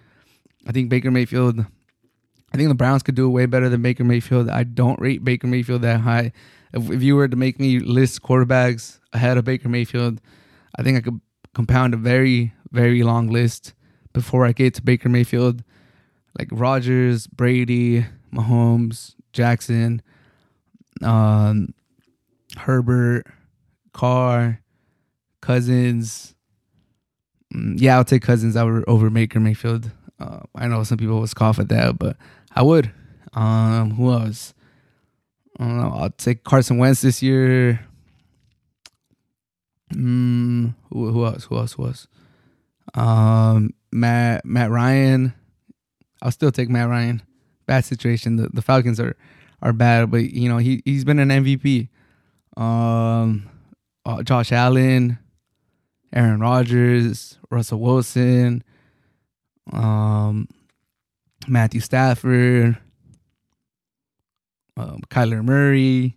[0.66, 1.66] I think Baker Mayfield
[2.52, 4.48] I think the Browns could do it way better than Baker Mayfield.
[4.48, 6.32] I don't rate Baker Mayfield that high.
[6.72, 10.20] If, you were to make me list quarterbacks ahead of Baker Mayfield,
[10.76, 11.20] I think I could
[11.54, 13.74] compound a very, very long list
[14.12, 15.64] before I get to Baker Mayfield.
[16.38, 20.00] Like Rodgers, Brady, Mahomes, Jackson,
[21.02, 21.74] um,
[22.56, 23.26] Herbert,
[23.92, 24.60] Carr,
[25.40, 26.34] Cousins.
[27.52, 29.90] Mm, yeah, I'll take Cousins over, over Baker Mayfield.
[30.20, 32.16] Uh, I know some people will scoff at that, but
[32.54, 32.92] I would.
[33.32, 34.54] Um, who else?
[35.60, 35.92] I don't know.
[35.94, 37.86] I'll take Carson Wentz this year.
[39.92, 41.44] Mm, who, who else?
[41.44, 41.78] Who else?
[41.78, 42.08] Else?
[42.94, 45.34] Um, Matt Matt Ryan.
[46.22, 47.20] I'll still take Matt Ryan.
[47.66, 48.36] Bad situation.
[48.36, 49.16] The the Falcons are
[49.60, 51.88] are bad, but you know he he's been an MVP.
[52.56, 53.46] Um,
[54.06, 55.18] uh, Josh Allen,
[56.10, 58.64] Aaron Rodgers, Russell Wilson,
[59.72, 60.48] um,
[61.46, 62.78] Matthew Stafford,
[64.80, 66.16] um, Kyler Murray.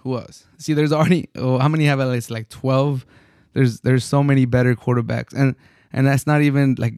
[0.00, 0.46] Who else?
[0.58, 2.32] See, there's already oh, how many have I listed?
[2.32, 3.04] Like twelve.
[3.52, 5.56] There's there's so many better quarterbacks, and
[5.92, 6.94] and that's not even like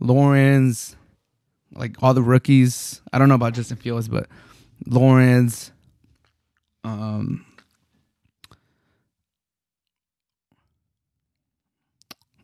[0.00, 0.96] Lawrence,
[1.72, 3.00] like all the rookies.
[3.12, 4.26] I don't know about Justin Fields, but
[4.86, 5.70] Lawrence,
[6.82, 7.46] um,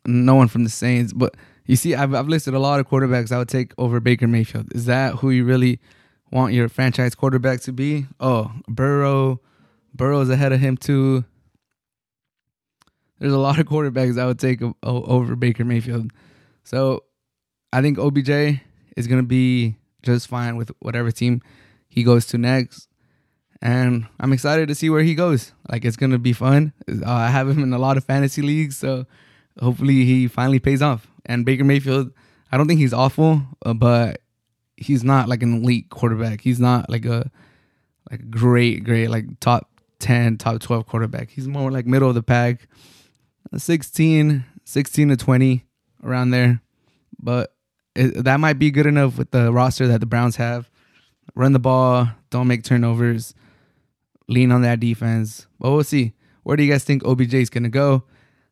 [0.05, 3.31] no one from the Saints, but you see, I've, I've listed a lot of quarterbacks
[3.31, 4.73] I would take over Baker Mayfield.
[4.73, 5.79] Is that who you really
[6.31, 8.05] want your franchise quarterback to be?
[8.19, 9.41] Oh, Burrow.
[9.93, 11.25] Burrow's ahead of him too.
[13.19, 16.11] There's a lot of quarterbacks I would take over Baker Mayfield.
[16.63, 17.03] So
[17.73, 18.29] I think OBJ
[18.95, 21.41] is going to be just fine with whatever team
[21.89, 22.87] he goes to next.
[23.61, 25.51] and I'm excited to see where he goes.
[25.69, 26.71] Like it's gonna be fun.
[26.87, 29.05] Uh, I have him in a lot of fantasy leagues, so
[29.59, 31.07] hopefully he finally pays off.
[31.25, 32.11] And Baker Mayfield,
[32.51, 34.21] I don't think he's awful, uh, but
[34.81, 36.41] he's not like an elite quarterback.
[36.41, 37.29] He's not like a
[38.09, 39.69] like great, great like top
[39.99, 41.29] ten, top twelve quarterback.
[41.29, 42.67] He's more like middle of the pack,
[43.55, 45.65] 16, 16 to twenty
[46.03, 46.61] around there.
[47.21, 47.53] But
[47.95, 50.69] it, that might be good enough with the roster that the Browns have.
[51.35, 53.33] Run the ball, don't make turnovers
[54.27, 55.47] lean on that defense.
[55.59, 56.13] But we'll see.
[56.43, 58.03] Where do you guys think OBJ is to go?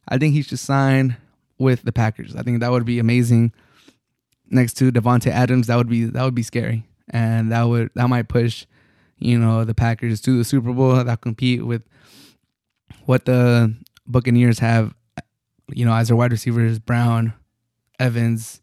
[0.07, 1.17] I think he should sign
[1.57, 2.35] with the Packers.
[2.35, 3.53] I think that would be amazing.
[4.49, 8.07] Next to Davante Adams, that would be that would be scary, and that would that
[8.07, 8.65] might push,
[9.17, 11.03] you know, the Packers to the Super Bowl.
[11.03, 11.83] That compete with
[13.05, 13.75] what the
[14.05, 14.93] Buccaneers have,
[15.69, 17.33] you know, as their wide receivers: Brown,
[17.99, 18.61] Evans,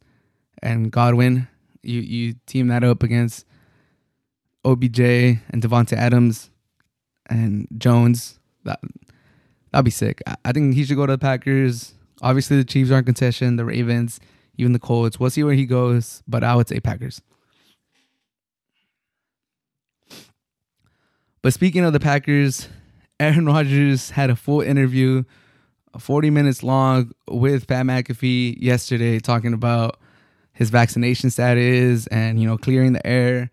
[0.63, 1.49] and Godwin.
[1.83, 3.45] You you team that up against
[4.65, 6.51] OBJ and Davante Adams
[7.27, 8.39] and Jones.
[8.65, 8.81] That
[9.71, 10.23] that'd be sick.
[10.27, 11.95] I, I think he should go to the Packers.
[12.23, 13.57] Obviously, the Chiefs are in contention.
[13.57, 14.21] The Ravens,
[14.57, 15.19] even the Colts.
[15.19, 17.21] We'll see where he goes, but I would say Packers.
[21.43, 22.69] But speaking of the Packers,
[23.21, 25.25] Aaron Rodgers had a full interview,
[25.99, 29.99] 40 minutes long, with Pat McAfee yesterday, talking about
[30.55, 33.51] his vaccination status and you know clearing the air.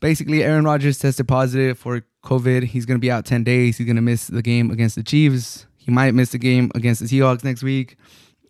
[0.00, 2.64] Basically, Aaron Rodgers tested positive for COVID.
[2.64, 3.78] He's going to be out 10 days.
[3.78, 5.66] He's going to miss the game against the Chiefs.
[5.76, 7.96] He might miss the game against the Seahawks next week.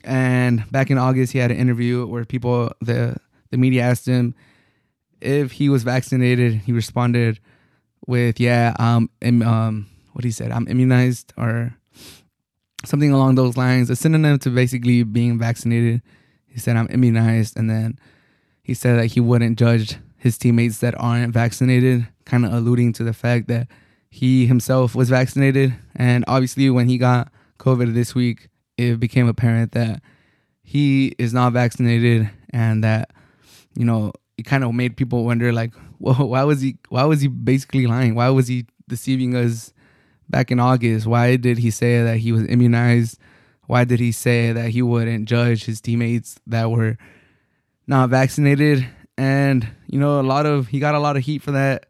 [0.05, 3.17] And back in August, he had an interview where people, the,
[3.51, 4.35] the media asked him
[5.21, 6.55] if he was vaccinated.
[6.55, 7.41] He responded
[8.07, 11.77] with, yeah, um, um, what he said, I'm immunized or
[12.85, 16.03] something along those lines, a synonym to basically being vaccinated.
[16.47, 17.57] He said, I'm immunized.
[17.57, 17.99] And then
[18.63, 23.05] he said that he wouldn't judge his teammates that aren't vaccinated, kind of alluding to
[23.05, 23.69] the fact that
[24.11, 25.75] he himself was vaccinated.
[25.95, 30.01] And obviously, when he got COVID this week, it became apparent that
[30.63, 33.11] he is not vaccinated and that,
[33.77, 37.21] you know, it kind of made people wonder, like, well, why was he, why was
[37.21, 38.15] he basically lying?
[38.15, 39.73] Why was he deceiving us
[40.31, 41.07] back in August?
[41.07, 43.19] Why did he say that he was immunized?
[43.67, 46.97] Why did he say that he wouldn't judge his teammates that were
[47.87, 48.87] not vaccinated?
[49.19, 51.87] and you know a lot of he got a lot of heat for that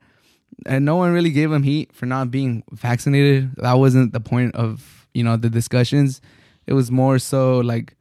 [0.67, 4.53] and no one really gave him heat for not being vaccinated that wasn't the point
[4.57, 6.21] of you know the discussions
[6.69, 7.97] it was more so like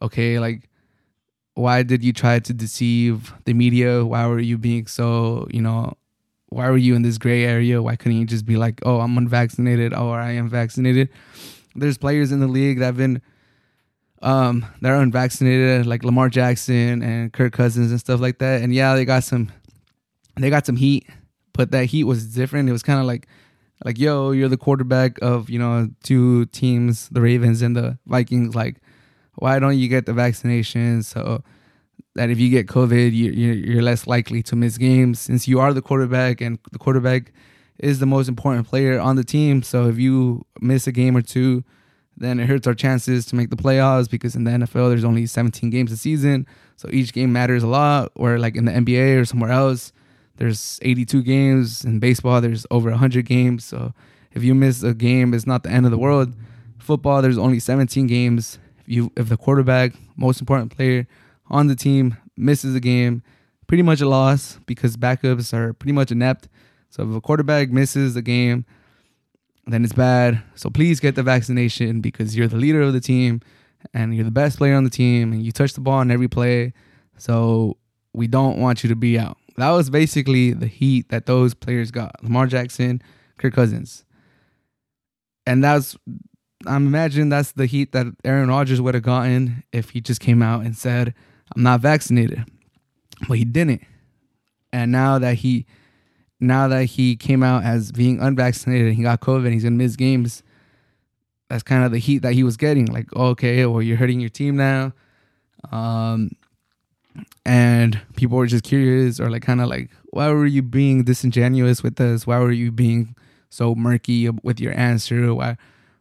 [0.00, 0.70] okay like
[1.54, 5.92] why did you try to deceive the media why were you being so you know
[6.48, 9.18] why were you in this gray area why couldn't you just be like oh i'm
[9.18, 11.08] unvaccinated or i am vaccinated
[11.74, 13.20] there's players in the league that have been
[14.22, 18.62] um, that are unvaccinated, like Lamar Jackson and Kirk Cousins and stuff like that.
[18.62, 19.52] And yeah, they got some,
[20.36, 21.06] they got some heat,
[21.52, 22.70] but that heat was different.
[22.70, 23.28] It was kind of like,
[23.84, 28.54] like, yo, you're the quarterback of you know two teams, the Ravens and the Vikings.
[28.54, 28.76] Like,
[29.36, 31.42] why don't you get the vaccination so
[32.14, 35.72] that if you get COVID, you, you're less likely to miss games since you are
[35.72, 37.32] the quarterback and the quarterback
[37.78, 39.62] is the most important player on the team.
[39.62, 41.64] So if you miss a game or two
[42.16, 45.26] then it hurts our chances to make the playoffs because in the NFL there's only
[45.26, 48.12] 17 games a season, so each game matters a lot.
[48.14, 49.92] Or like in the NBA or somewhere else,
[50.36, 51.84] there's 82 games.
[51.84, 53.64] In baseball, there's over 100 games.
[53.64, 53.92] So
[54.32, 56.34] if you miss a game, it's not the end of the world.
[56.78, 58.58] Football, there's only 17 games.
[58.80, 61.06] If you if the quarterback, most important player
[61.48, 63.22] on the team, misses a game,
[63.66, 66.48] pretty much a loss because backups are pretty much inept.
[66.90, 68.66] So if a quarterback misses a game,
[69.66, 70.42] then it's bad.
[70.54, 73.40] So please get the vaccination because you're the leader of the team
[73.92, 76.28] and you're the best player on the team and you touch the ball on every
[76.28, 76.72] play.
[77.16, 77.78] So
[78.12, 79.38] we don't want you to be out.
[79.56, 82.22] That was basically the heat that those players got.
[82.22, 83.00] Lamar Jackson,
[83.38, 84.04] Kirk Cousins.
[85.46, 85.96] And that's
[86.66, 90.42] I'm imagining that's the heat that Aaron Rodgers would have gotten if he just came
[90.42, 91.14] out and said,
[91.54, 92.44] I'm not vaccinated.
[93.28, 93.82] But he didn't.
[94.72, 95.66] And now that he
[96.40, 99.76] now that he came out as being unvaccinated and he got COVID and he's gonna
[99.76, 100.42] miss games,
[101.48, 102.86] that's kind of the heat that he was getting.
[102.86, 104.92] Like, okay, well, you're hurting your team now.
[105.70, 106.30] Um,
[107.44, 111.82] and people were just curious or like kind of like, why were you being disingenuous
[111.82, 112.26] with us?
[112.26, 113.14] Why were you being
[113.50, 115.34] so murky with your answer?
[115.34, 115.56] Why,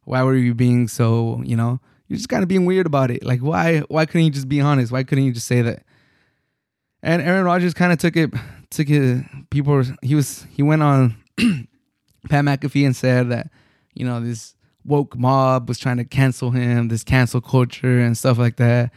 [0.05, 3.24] why were you being so, you know, you're just kind of being weird about it.
[3.24, 4.91] Like, why, why couldn't you just be honest?
[4.91, 5.84] Why couldn't you just say that?
[7.01, 8.34] And Aaron Rodgers kind of took it
[8.72, 9.26] took it.
[9.49, 13.49] People he was he went on Pat McAfee and said that
[13.93, 14.55] you know this
[14.86, 18.91] woke mob was trying to cancel him, this cancel culture and stuff like that.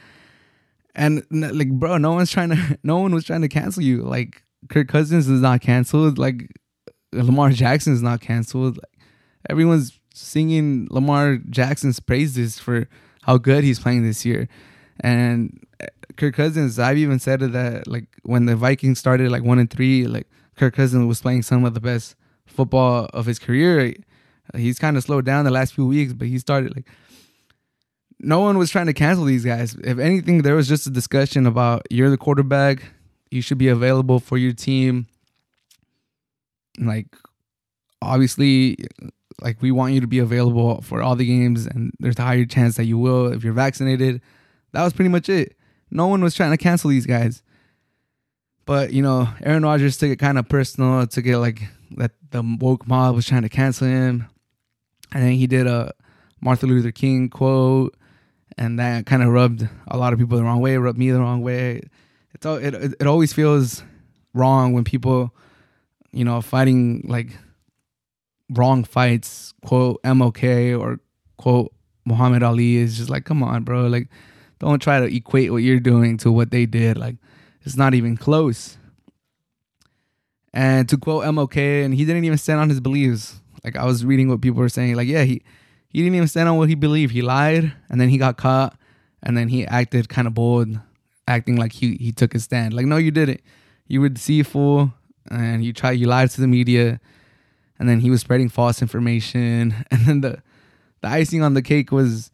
[0.97, 4.03] And like, bro, no one's trying to, no one was trying to cancel you.
[4.03, 6.19] Like, Kirk Cousins is not canceled.
[6.19, 6.51] Like,
[7.13, 8.77] Lamar Jackson is not canceled.
[8.77, 8.99] Like
[9.49, 12.89] everyone's singing Lamar Jackson's praises for
[13.23, 14.49] how good he's playing this year.
[15.01, 15.87] And uh,
[16.17, 20.07] Kirk Cousins, I've even said that like when the Vikings started like one and three,
[20.07, 22.17] like Kirk Cousins was playing some of the best
[22.47, 23.95] football of his career.
[24.55, 26.87] He's kind of slowed down the last few weeks, but he started like
[28.27, 29.77] no one was trying to cancel these guys.
[29.77, 32.83] If anything, there was just a discussion about you're the quarterback,
[33.31, 35.07] you should be available for your team.
[36.79, 37.07] Like
[38.03, 38.77] obviously
[39.41, 42.45] like we want you to be available for all the games and there's a higher
[42.45, 44.21] chance that you will if you're vaccinated.
[44.73, 45.57] That was pretty much it.
[45.91, 47.43] No one was trying to cancel these guys.
[48.65, 51.63] But, you know, Aaron Rodgers took it kind of personal, took it like
[51.93, 54.27] that the woke mob was trying to cancel him.
[55.13, 55.95] And then he did a
[56.41, 57.97] Martin Luther King quote,
[58.59, 61.21] and that kind of rubbed a lot of people the wrong way, rubbed me the
[61.21, 61.83] wrong way.
[62.35, 63.83] It's all, it, it always feels
[64.35, 65.35] wrong when people,
[66.13, 67.37] you know, fighting like
[68.51, 71.01] wrong fights, quote MLK or
[71.37, 71.73] quote
[72.05, 73.87] Muhammad Ali is just like, come on, bro.
[73.89, 74.09] Like,
[74.59, 76.97] don't try to equate what you're doing to what they did.
[76.97, 77.17] Like,
[77.63, 78.79] it's not even close.
[80.53, 83.41] And to quote MLK, and he didn't even stand on his beliefs.
[83.65, 85.43] Like I was reading what people were saying, like, yeah, he
[85.89, 87.13] he didn't even stand on what he believed.
[87.13, 88.77] He lied, and then he got caught,
[89.23, 90.79] and then he acted kind of bold,
[91.27, 92.75] acting like he he took a stand.
[92.75, 93.41] Like, no, you didn't.
[93.87, 94.93] You were deceitful,
[95.31, 95.93] and you tried.
[95.93, 97.01] You lied to the media
[97.79, 100.43] and then he was spreading false information and then the
[101.03, 102.31] the icing on the cake was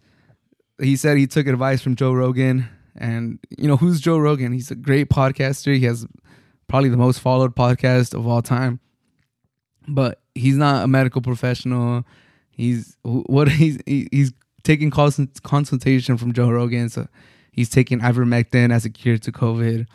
[0.81, 4.71] he said he took advice from Joe Rogan and you know who's Joe Rogan he's
[4.71, 6.07] a great podcaster he has
[6.69, 8.81] probably the most followed podcast of all time
[9.89, 12.05] but he's not a medical professional
[12.53, 14.33] he's what he's he's
[14.63, 17.09] taking consultation from Joe Rogan so
[17.51, 19.87] he's taking ivermectin as a cure to covid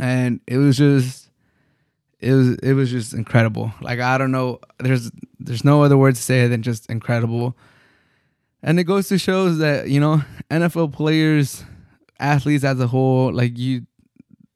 [0.00, 1.26] and it was just
[2.20, 3.72] it was it was just incredible.
[3.80, 7.56] Like I don't know, there's there's no other word to say than just incredible.
[8.62, 11.64] And it goes to shows that you know NFL players,
[12.18, 13.86] athletes as a whole, like you,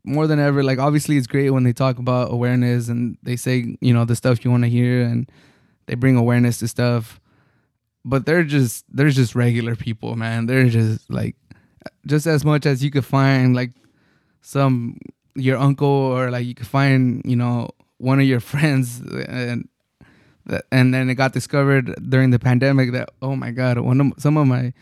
[0.05, 0.62] more than ever.
[0.64, 4.16] Like obviously, it's great when they talk about awareness and they say you know the
[4.16, 5.30] stuff you want to hear and
[5.91, 7.20] they bring awareness to stuff.
[8.05, 10.47] But they're just they're just regular people, man.
[10.47, 11.34] They're just like
[12.07, 13.72] just as much as you could find like
[14.41, 14.99] some
[15.34, 19.68] your uncle or like you could find you know one of your friends and
[20.70, 24.36] and then it got discovered during the pandemic that oh my god one of some
[24.36, 24.72] of my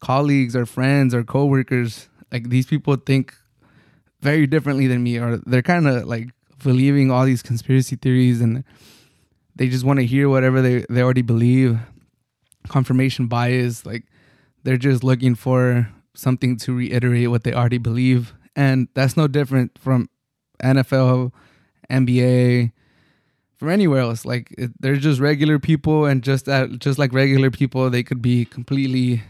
[0.00, 3.34] colleagues or friends or coworkers like these people think
[4.20, 6.28] very differently than me or they're kind of like
[6.62, 8.64] believing all these conspiracy theories and
[9.60, 11.78] they just want to hear whatever they they already believe
[12.68, 14.04] confirmation bias like
[14.64, 19.78] they're just looking for something to reiterate what they already believe and that's no different
[19.78, 20.08] from
[20.62, 21.32] NFL,
[21.90, 22.72] NBA,
[23.58, 24.24] from anywhere else.
[24.24, 28.22] Like it, they're just regular people, and just that, just like regular people, they could
[28.22, 29.22] be completely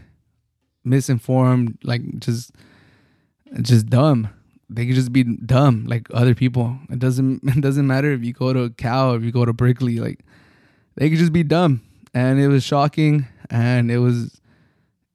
[0.83, 2.51] misinformed, like just,
[3.61, 4.29] just dumb.
[4.73, 6.77] They could just be dumb, like other people.
[6.89, 9.99] It doesn't, it doesn't matter if you go to Cal, if you go to Berkeley,
[9.99, 10.19] like
[10.95, 11.81] they could just be dumb.
[12.13, 14.41] And it was shocking, and it was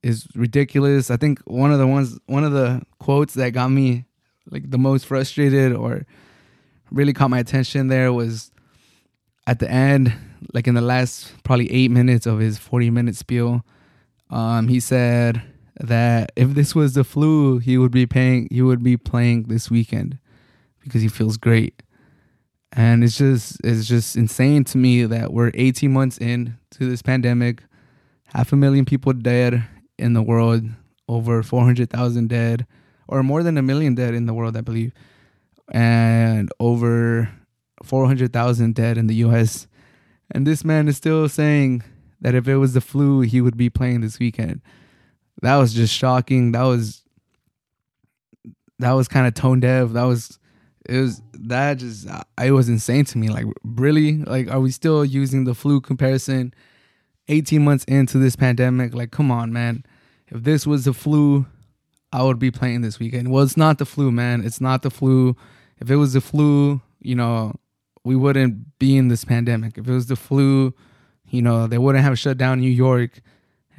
[0.03, 1.11] is ridiculous.
[1.11, 4.05] I think one of the ones, one of the quotes that got me
[4.49, 6.05] like the most frustrated or
[6.91, 8.51] really caught my attention there was
[9.45, 10.13] at the end,
[10.53, 13.65] like in the last probably eight minutes of his 40 minute spiel.
[14.29, 15.41] Um, he said
[15.79, 19.69] that if this was the flu, he would be paying, he would be playing this
[19.69, 20.17] weekend
[20.83, 21.81] because he feels great.
[22.73, 27.01] And it's just, it's just insane to me that we're 18 months in to this
[27.01, 27.63] pandemic,
[28.33, 29.63] half a million people dead
[29.97, 30.63] in the world,
[31.07, 32.65] over 400,000 dead,
[33.07, 34.93] or more than a million dead in the world, I believe,
[35.71, 37.29] and over
[37.83, 39.67] 400,000 dead in the US.
[40.31, 41.83] And this man is still saying
[42.19, 44.61] that if it was the flu, he would be playing this weekend.
[45.41, 46.51] That was just shocking.
[46.51, 47.03] That was
[48.79, 49.89] that was kind of tone deaf.
[49.89, 50.39] That was
[50.87, 53.29] it was that just uh, it was insane to me.
[53.29, 56.53] Like really, like are we still using the flu comparison?
[57.29, 59.83] 18 months into this pandemic, like come on, man.
[60.27, 61.45] If this was the flu,
[62.11, 63.31] I would be playing this weekend.
[63.31, 64.45] Well, it's not the flu, man.
[64.45, 65.35] It's not the flu.
[65.79, 67.53] If it was the flu, you know,
[68.03, 69.77] we wouldn't be in this pandemic.
[69.77, 70.73] If it was the flu,
[71.29, 73.21] you know, they wouldn't have shut down New York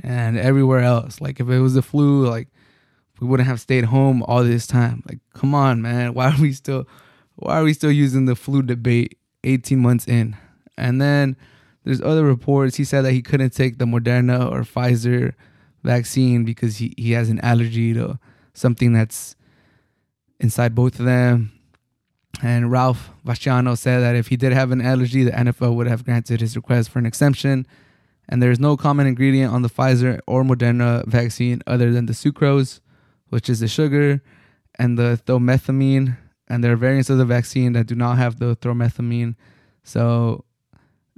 [0.02, 1.20] and everywhere else.
[1.20, 2.48] Like if it was the flu, like
[3.20, 5.02] we wouldn't have stayed home all this time.
[5.08, 6.14] Like, come on, man.
[6.14, 6.86] Why are we still
[7.40, 10.36] why are we still using the flu debate 18 months in?
[10.76, 11.36] And then
[11.84, 12.76] there's other reports.
[12.76, 15.34] He said that he couldn't take the Moderna or Pfizer
[15.84, 18.18] vaccine because he, he has an allergy to
[18.54, 19.36] something that's
[20.40, 21.52] inside both of them.
[22.42, 26.04] And Ralph Vacchiano said that if he did have an allergy, the NFL would have
[26.04, 27.66] granted his request for an exemption.
[28.28, 32.12] And there is no common ingredient on the Pfizer or Moderna vaccine other than the
[32.12, 32.80] sucrose,
[33.30, 34.22] which is the sugar,
[34.78, 36.18] and the tromethamine.
[36.46, 39.34] And there are variants of the vaccine that do not have the tromethamine.
[39.82, 40.44] So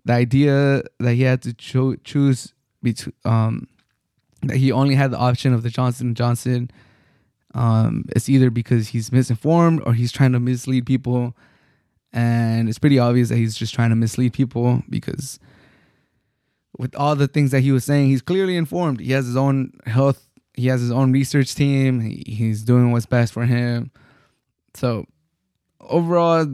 [0.05, 3.67] the idea that he had to cho- choose between um,
[4.43, 6.71] that he only had the option of the Johnson Johnson
[7.55, 11.37] um, it's either because he's misinformed or he's trying to mislead people.
[12.13, 15.39] And it's pretty obvious that he's just trying to mislead people because
[16.79, 19.01] with all the things that he was saying, he's clearly informed.
[19.01, 23.07] He has his own health, he has his own research team, he, he's doing what's
[23.07, 23.91] best for him.
[24.75, 25.07] So,
[25.81, 26.47] overall,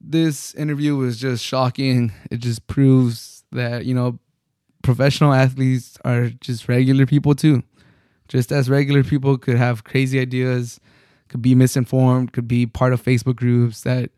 [0.00, 2.12] this interview was just shocking.
[2.30, 4.18] It just proves that, you know,
[4.82, 7.64] professional athletes are just regular people too
[8.28, 10.80] just as regular people could have crazy ideas,
[11.28, 14.10] could be misinformed, could be part of Facebook groups that,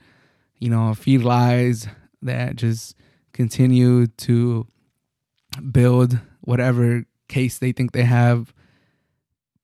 [0.59, 1.89] you know, feed lies
[2.23, 2.97] that just
[3.33, 4.67] continue to
[5.71, 8.53] build whatever case they think they have.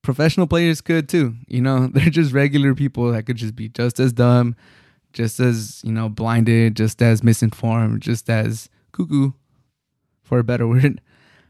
[0.02, 3.98] Professional players could too, you know, they're just regular people that could just be just
[3.98, 4.54] as dumb,
[5.12, 9.32] just as, you know, blinded, just as misinformed, just as cuckoo,
[10.22, 11.00] for a better word,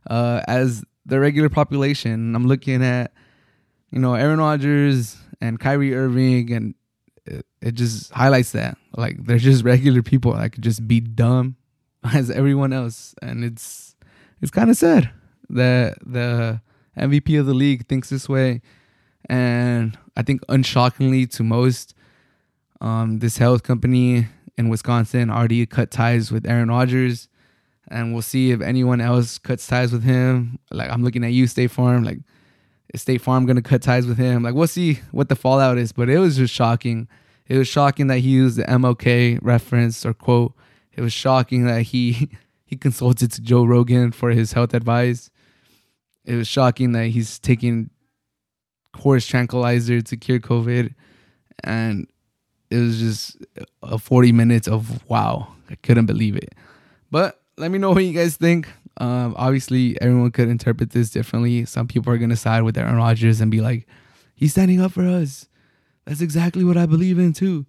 [0.09, 2.35] uh, as the regular population.
[2.35, 3.13] I'm looking at,
[3.91, 6.75] you know, Aaron Rodgers and Kyrie Irving, and
[7.27, 8.77] it, it just highlights that.
[8.97, 11.57] Like, they're just regular people that could just be dumb
[12.13, 13.15] as everyone else.
[13.23, 13.94] And it's
[14.41, 15.11] it's kind of sad
[15.51, 16.61] that the
[16.99, 18.61] MVP of the league thinks this way.
[19.29, 21.95] And I think, unshockingly to most,
[22.81, 24.27] um, this health company
[24.57, 27.29] in Wisconsin already cut ties with Aaron Rodgers
[27.89, 30.59] and we'll see if anyone else cuts ties with him.
[30.71, 32.05] Like I'm looking at you, State Farm.
[32.05, 32.19] Like
[32.93, 34.43] is State Farm gonna cut ties with him?
[34.43, 35.93] Like we'll see what the fallout is.
[35.93, 37.09] But it was just shocking.
[37.47, 40.55] It was shocking that he used the MLK reference or quote.
[40.93, 42.31] It was shocking that he
[42.65, 45.31] he consulted to Joe Rogan for his health advice.
[46.25, 47.91] It was shocking that he's taking
[48.97, 50.95] horse tranquilizer to cure COVID,
[51.63, 52.07] and
[52.71, 53.37] it was just
[53.83, 55.49] a 40 minutes of wow.
[55.71, 56.55] I couldn't believe it.
[57.11, 58.69] But let me know what you guys think.
[58.99, 61.65] Um, obviously, everyone could interpret this differently.
[61.65, 63.87] Some people are gonna side with Aaron Rodgers and be like,
[64.35, 65.49] "He's standing up for us."
[66.05, 67.67] That's exactly what I believe in too.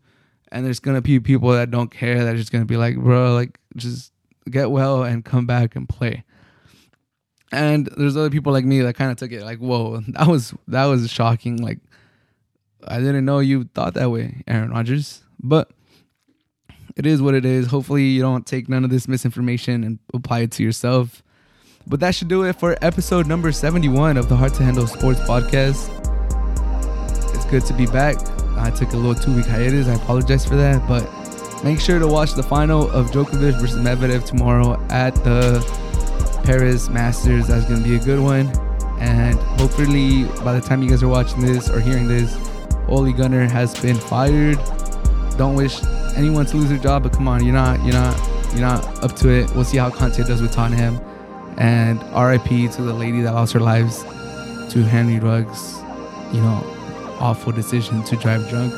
[0.52, 2.24] And there's gonna be people that don't care.
[2.24, 4.12] That are just gonna be like, "Bro, like just
[4.50, 6.24] get well and come back and play."
[7.52, 10.54] And there's other people like me that kind of took it like, "Whoa, that was
[10.68, 11.80] that was shocking." Like,
[12.88, 15.22] I didn't know you thought that way, Aaron Rodgers.
[15.40, 15.70] But
[16.96, 17.68] it is what it is.
[17.68, 21.22] Hopefully, you don't take none of this misinformation and apply it to yourself.
[21.88, 25.20] But that should do it for episode number 71 of the Hard to Handle Sports
[25.20, 25.92] Podcast.
[27.36, 28.18] It's good to be back.
[28.58, 29.88] I took a little two week hiatus.
[29.88, 30.88] I apologize for that.
[30.88, 31.04] But
[31.64, 35.62] make sure to watch the final of Djokovic versus Medvedev tomorrow at the
[36.44, 37.48] Paris Masters.
[37.48, 38.48] That's going to be a good one.
[39.00, 42.38] And hopefully, by the time you guys are watching this or hearing this,
[42.88, 44.58] Ole Gunnar has been fired.
[45.38, 45.84] Don't wish
[46.16, 48.18] anyone to lose their job, but come on, you're not, you're not,
[48.52, 49.54] you're not up to it.
[49.54, 51.00] We'll see how Conte does with Tottenham.
[51.58, 55.82] And RIP to the lady that lost her lives to Henry Ruggs.
[56.34, 56.64] You know,
[57.20, 58.74] awful decision to drive drunk.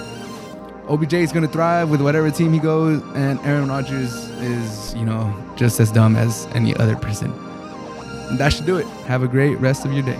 [0.90, 5.04] OBJ is going to thrive with whatever team he goes, and Aaron Rodgers is, you
[5.06, 7.32] know, just as dumb as any other person.
[8.38, 8.88] That should do it.
[9.06, 10.20] Have a great rest of your day.